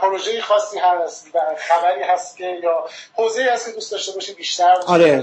[0.00, 1.26] پروژه خاصی هست
[1.58, 2.84] خبری هست که یا
[3.14, 5.22] حوزه هست که دوست داشته باشی بیشتر آره.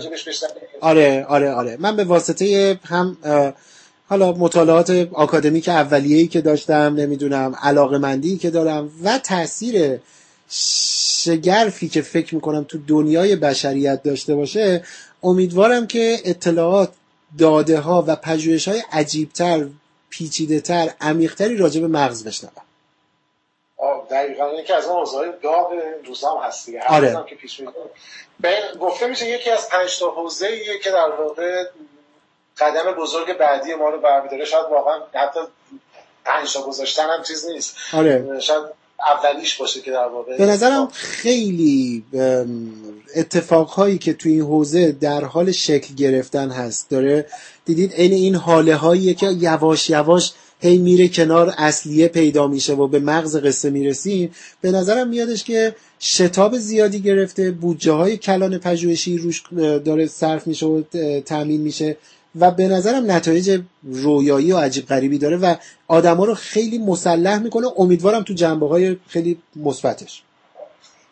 [0.81, 1.77] آره آره آره.
[1.79, 3.17] من به واسطه هم
[4.09, 9.99] حالا مطالعات آکادمیک اولیه‌ای که داشتم نمی‌دونم علاقه مندی که دارم و تاثیر
[10.49, 14.83] شگرفی که فکر می‌کنم تو دنیای بشریت داشته باشه
[15.23, 16.89] امیدوارم که اطلاعات
[17.39, 19.65] داده ها و پژوهش های عجیبتر
[20.09, 22.67] پیچیده تر عمیقتری راجع به مغز بشنوم.
[24.09, 24.53] دقیقا.
[24.53, 25.73] یکی از اون اوضاع داغ
[26.05, 26.83] روزا هم هست دیگه.
[26.87, 27.25] آره.
[27.29, 27.61] که پیش
[28.79, 31.65] گفته میشه یکی از پنج تا حوزه که در واقع
[32.57, 34.45] قدم بزرگ بعدی ما رو برمیداره.
[34.45, 35.39] شاید واقعا حتی
[36.25, 37.77] پنج تا گذاشتن هم چیز نیست.
[37.93, 38.39] آره.
[38.39, 38.63] شاید
[38.99, 42.03] اولیش باشه که در واقع به نظرم خیلی
[43.15, 46.89] اتفاقهایی که توی این حوزه در حال شکل گرفتن هست.
[46.89, 47.25] داره
[47.65, 52.87] دیدید عین این حاله هایی که یواش یواش هی میره کنار اصلیه پیدا میشه و
[52.87, 54.31] به مغز قصه می‌رسیم
[54.61, 59.43] به نظرم میادش که شتاب زیادی گرفته بودجه های کلان پژوهشی روش
[59.85, 60.81] داره صرف میشه و
[61.25, 61.97] تامین میشه.
[62.35, 65.55] و به نظرم نتایج رویایی و عجیب غریبی داره و
[65.87, 67.67] آدما رو خیلی مسلح می‌کنه.
[67.77, 70.23] امیدوارم تو جنبه های خیلی مثبتش.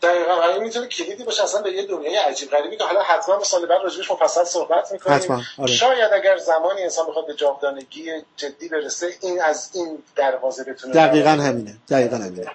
[0.02, 0.44] دقیقا.
[0.54, 1.44] این می‌تونه کلیدی باشه.
[1.44, 5.18] اصلا به یه دنیای عجیب غریبی که حالا حتما سال بعد راجبش مفصل صحبت می‌کنیم.
[5.18, 5.42] حتما.
[5.58, 5.74] آره.
[5.74, 11.30] شاید اگر زمانی انسان بخواد به جاودانگی جدی برسه این از این دروازه بتونه دقیقا
[11.30, 11.78] همینه.
[11.90, 12.46] دقیقا همینه.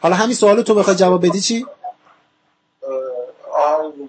[0.00, 1.66] حالا همین سوالو تو بخوای جواب بدی چی؟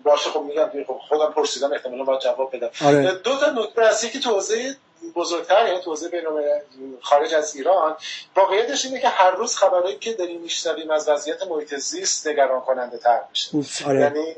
[0.03, 3.11] باشه خب میگم خب خودم پرسیدم احتمالا باید جواب بدم آره.
[3.11, 4.75] دو تا نکته هست که توضیح
[5.15, 6.23] بزرگتر یعنی توضیح بین
[7.01, 7.95] خارج از ایران
[8.35, 12.97] واقعیتش اینه که هر روز خبرهایی که داریم میشنویم از وضعیت محیط زیست نگران کننده
[12.97, 13.99] تر میشه آره.
[13.99, 14.35] یعنی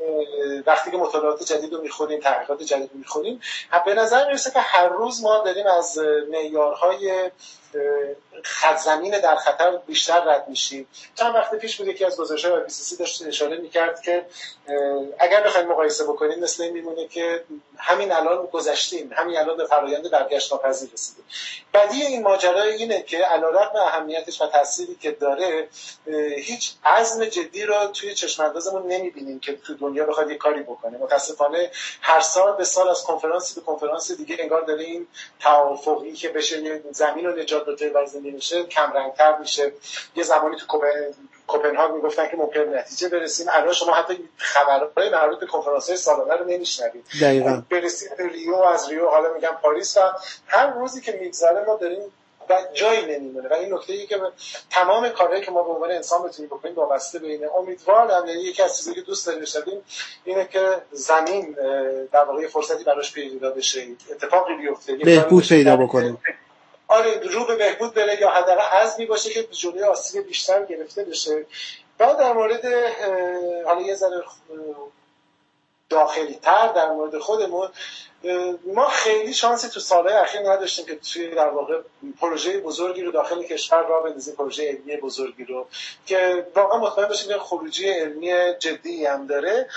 [0.66, 3.40] وقتی که مطالعات جدید رو می‌خونیم تحقیقات جدید رو می‌خونیم
[3.86, 5.98] به نظر می‌رسه که هر روز ما داریم از
[6.30, 7.30] معیارهای
[8.84, 12.96] زمین در خطر بیشتر رد میشیم چند وقت پیش بود یکی از گزارش های سی
[12.96, 14.26] داشت اشاره می‌کرد که
[15.18, 17.44] اگر بخوایم مقایسه بکنیم مثل این میمونه که
[17.78, 21.24] همین الان گذشتیم همین الان به فرایند برگشت ناپذیر رسیدیم.
[21.74, 25.68] بدی این ماجرا اینه که علیرغم اهمیتش و تأثیری که داره
[26.36, 30.98] هیچ عزم جدی رو توی چشم اندازمون نمی‌بینیم که تو دنیا بخواد یه کاری بکنه.
[30.98, 31.70] متاسفانه
[32.00, 35.06] هر سال به سال از کنفرانسی به کنفرانس دیگه انگار داره این
[35.40, 39.72] توافقی که بشه زمین رو نجات بده و میشه کم رنگتر میشه.
[40.16, 40.66] یه زمانی تو
[41.46, 43.46] کوپنهاگ می‌گفتن که ممکن نتیجه برسیم.
[43.50, 47.04] الان شما حتی خبرهای مربوط به کنفرانس های سالانه رو نمیشنوید.
[47.20, 47.62] دقیقاً.
[47.70, 50.00] برسیم به ریو از ریو حالا میگم پاریس و
[50.46, 52.00] هر روزی که میگذره ما داریم
[52.50, 53.48] و جایی نمیمونه.
[53.48, 54.20] و این نکته ای که
[54.70, 57.46] تمام کارهایی که ما به عنوان انسان بتونیم بکنیم وابسته به اینه.
[57.56, 59.82] امیدوارم یعنی یکی از چیزایی که دوست داریم بشنویم
[60.24, 61.56] اینه که زمین
[62.12, 63.86] در واقع فرصتی براش پیدا بشه.
[64.10, 64.94] اتفاقی بیفته.
[64.94, 66.18] بهبود پیدا بکنیم.
[66.92, 71.46] آره رو به بهبود بره یا حداقل عزمی باشه که جلوی آسیب بیشتر گرفته بشه.
[71.98, 72.64] بعد در مورد
[73.66, 74.24] حالا یه ذره
[75.88, 77.68] داخلی تر در مورد خودمون
[78.74, 81.80] ما خیلی شانسی تو سالهای اخیر نداشتیم که توی در واقع
[82.20, 85.66] پروژه بزرگی رو داخل کشور را بندازیم پروژه علمی بزرگی رو
[86.06, 89.68] که واقعا مطمئن باشیم که خروجی علمی جدی هم داره.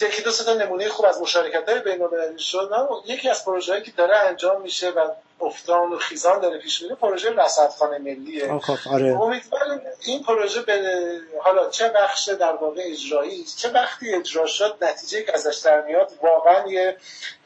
[0.00, 2.70] یکی دو تا نمونه خوب از مشارکت های بین شد
[3.06, 7.30] یکی از پروژه که داره انجام میشه و افتان و خیزان داره پیش میره پروژه
[7.30, 8.60] رصدخانه ملیه.
[8.90, 9.20] آره.
[9.20, 11.00] امیدوارم این پروژه به
[11.42, 16.12] حالا چه بخش در واقع اجرایی چه وقتی اجرا شد نتیجه که ازش در میاد
[16.22, 16.96] واقعا یه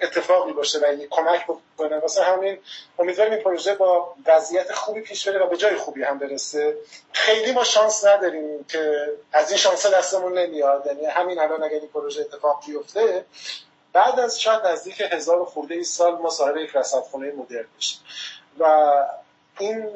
[0.01, 1.99] اتفاقی باشه و یه کمک بکنه.
[1.99, 2.59] واسه همین
[3.01, 6.77] امیدواریم این پروژه با وضعیت خوبی پیش بره و به جای خوبی هم برسه.
[7.13, 10.87] خیلی ما شانس نداریم که از این شانس دستمون نمیاد.
[10.87, 13.25] یعنی همین الان اگر این پروژه اتفاق بیفته
[13.93, 18.01] بعد از شاید نزدیک هزار خورده ای سال ما صاحب یک رصدخانه مدرن بشیم.
[18.59, 18.93] و
[19.59, 19.91] این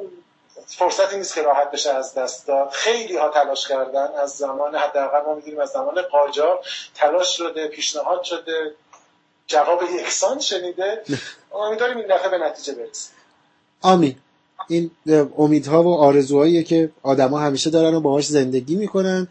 [0.67, 2.71] فرصتی نیست که راحت بشه از دست داد.
[2.71, 4.13] خیلی ها تلاش کردن.
[4.19, 6.61] از زمان حداقل ما می‌دونیم از زمان قاجار
[6.95, 8.75] تلاش شده پیشنهاد شده.
[9.47, 11.03] جواب یکسان شنیده.
[11.55, 13.13] امیدواریم این دفعه به نتیجه برسیم.
[13.81, 14.17] آمین.
[14.69, 14.91] این
[15.39, 19.29] امیدها و آرزوهایی که آدما همیشه دارن و باهاش زندگی می‌کنن.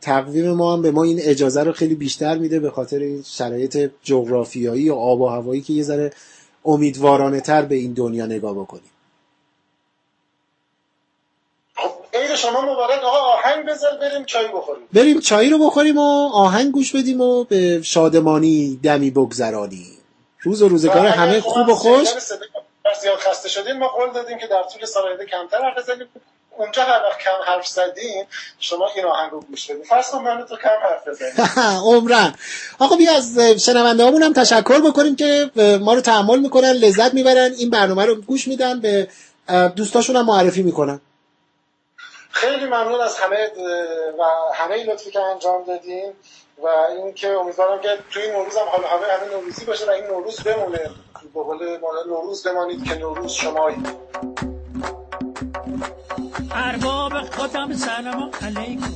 [0.00, 3.90] تقویم ما هم به ما این اجازه رو خیلی بیشتر میده به خاطر این شرایط
[4.02, 6.12] جغرافیایی و آب و هوایی که یه ذره
[6.64, 8.90] امیدوارانه تر به این دنیا نگاه بکنیم.
[12.34, 14.84] خب شما مبارک آقا آهنگ بذار بریم چای بخوریم.
[14.92, 19.98] بریم چای رو بخوریم و آهنگ گوش بدیم و به شادمانی دمی بگذرانیم.
[20.40, 22.08] روز و روزگار همه خوب و خوش.
[23.02, 26.06] زیاد خسته شدیم ما قول دادیم که در طول سال کمتر حرف بزنیم.
[26.58, 28.26] اونجا هر وقت کم حرف زدیم
[28.58, 31.50] شما این آهنگ رو گوش بدید فرض کن من تو کم حرف بزنیم
[31.90, 32.34] عمرن
[32.78, 37.70] آقا بیا از شنونده هم تشکر بکنیم که ما رو تحمل می‌کنن لذت می‌برن این
[37.70, 39.08] برنامه رو گوش میدن به
[39.76, 41.00] دوستاشون هم معرفی می‌کنن.
[42.34, 43.50] خیلی ممنون از همه
[44.18, 44.22] و
[44.54, 46.12] همه لطفی که انجام دادیم
[46.62, 46.66] و
[46.98, 50.40] اینکه امیدوارم که توی این نوروز هم حالا همه همه نوروزی باشه و این نوروز
[50.40, 50.90] بمونه.
[51.34, 51.58] به قول
[52.06, 53.86] نوروز بمانید که نوروز شمایید
[56.52, 58.92] ارباب خودم سلام علیکم.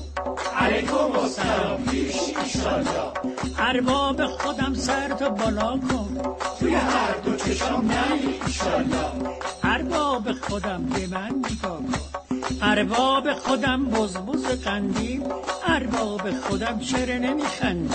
[0.57, 0.89] علیک
[1.28, 3.12] سرافیش ایشالله
[3.59, 6.36] ارباب خودم سر تو بالا کن.
[6.59, 8.12] توی هر دو چشم نه
[8.47, 12.38] ایشالله ارباب خودم به من نگاه کن.
[12.63, 15.23] ارباب خودم بزبز قندیم
[15.67, 17.95] ارباب خودم چرا نمیخندی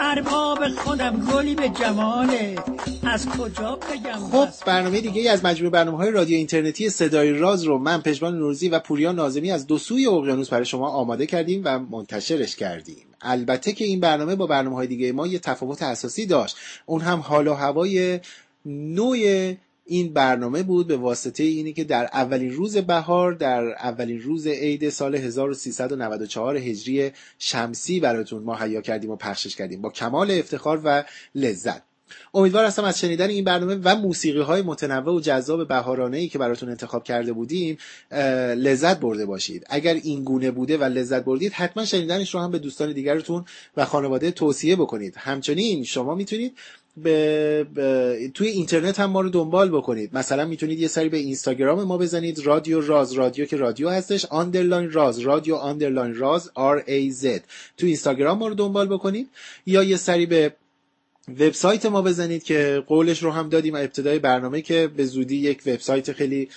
[0.00, 2.56] ارباب خودم گلی به جماله.
[3.02, 7.78] از کجا بگم خب؟ برنامه دیگه از مجموعه برنامه های رادیو اینترنتی صدای راز رو
[7.78, 11.78] من پژمان نوروزی و پوریا نازمی از دو سوی اقیانوس برای شما آماده کردیم و
[11.78, 13.06] منتشرش کردیم.
[13.20, 16.56] البته که این برنامه با برنامه های دیگه ما یه تفاوت اساسی داشت.
[16.86, 18.20] اون هم حال و هوای
[18.66, 19.16] نوع
[19.86, 24.88] این برنامه بود به واسطه اینی که در اولین روز بهار در اولین روز عید
[24.88, 31.04] سال 1394 هجری شمسی براتون مهیا کردیم و پخشش کردیم با کمال افتخار و
[31.34, 31.82] لذت.
[32.34, 36.38] امیدوار هستم از شنیدن این برنامه و موسیقی های متنوع و جذاب بهارانه ای که
[36.38, 37.78] براتون انتخاب کرده بودیم
[38.56, 39.66] لذت برده باشید.
[39.70, 43.44] اگر این گونه بوده و لذت بردید حتما شنیدنش رو هم به دوستان دیگرتون
[43.76, 45.14] و خانواده توصیه بکنید.
[45.16, 46.56] همچنین شما می‌تونید
[46.96, 50.10] به, به- توی اینترنت هم ما رو دنبال بکنید.
[50.16, 52.46] مثلا می‌تونید یه سری به اینستاگرام ما بزنید.
[52.46, 54.24] رادیو راز رادیو که رادیو هستش.
[54.24, 57.40] underline راز رادیو underline راز R A Z.
[57.76, 59.28] تو اینستاگرام ما رو دنبال بکنید.
[59.66, 60.52] یا یه سری به
[61.28, 63.74] وبسایت ما بزنید که قولش رو هم دادیم.
[63.74, 66.48] ابتدای برنامه که به زودی یک وبسایت خیلی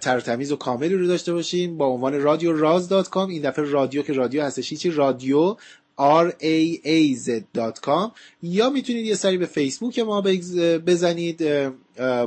[0.00, 1.76] ترتمیز و کاملی رو داشته باشیم.
[1.78, 3.28] با عنوان رادیو راز dot com.
[3.28, 5.56] این دفعه رادیو که رادیو هستش هیچی رادیو
[5.98, 7.42] r a a z
[7.80, 10.20] کام یا می‌تونید یه سری به فیسبوک ما
[10.86, 11.44] بزنید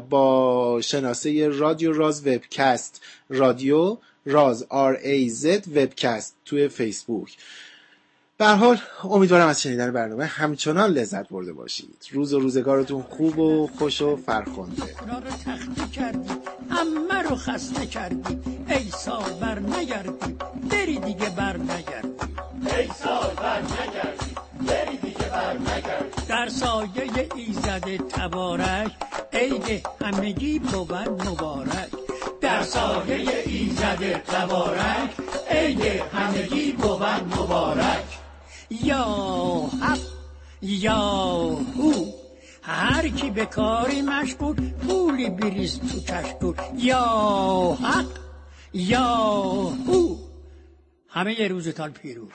[0.10, 3.02] با شناسه رادیو راز وبکست.
[3.30, 7.38] رادیو راز r a z وبکست توی فیسبوک.
[8.38, 12.08] به حال امیدوارم از شنیدن برنامه همچنان لذت برده باشید.
[12.12, 14.96] روز و روزگارتون خوب و خوش و فرخنده.
[16.70, 18.40] امه رو خسته کردی.
[18.70, 20.36] ای سال بر نگردی
[20.70, 22.31] بری دیگه بر نگردی
[26.28, 28.92] در سایه ایزد تبارک
[29.34, 31.90] عید همگی بود مبارک.
[32.42, 35.10] در سایه ایزد تبارک
[35.50, 35.82] عید
[36.14, 37.04] همگی بود
[37.40, 38.20] مبارک.
[38.70, 39.06] یا
[39.82, 40.00] حق
[40.62, 40.96] یا
[41.78, 42.06] هو
[42.62, 46.56] هر کی به کاری مشغول پولی بریز تو کشکول.
[46.76, 48.06] یا حق
[48.74, 49.16] یا
[49.88, 50.31] هو.
[51.14, 52.32] همه روزتان پیروز.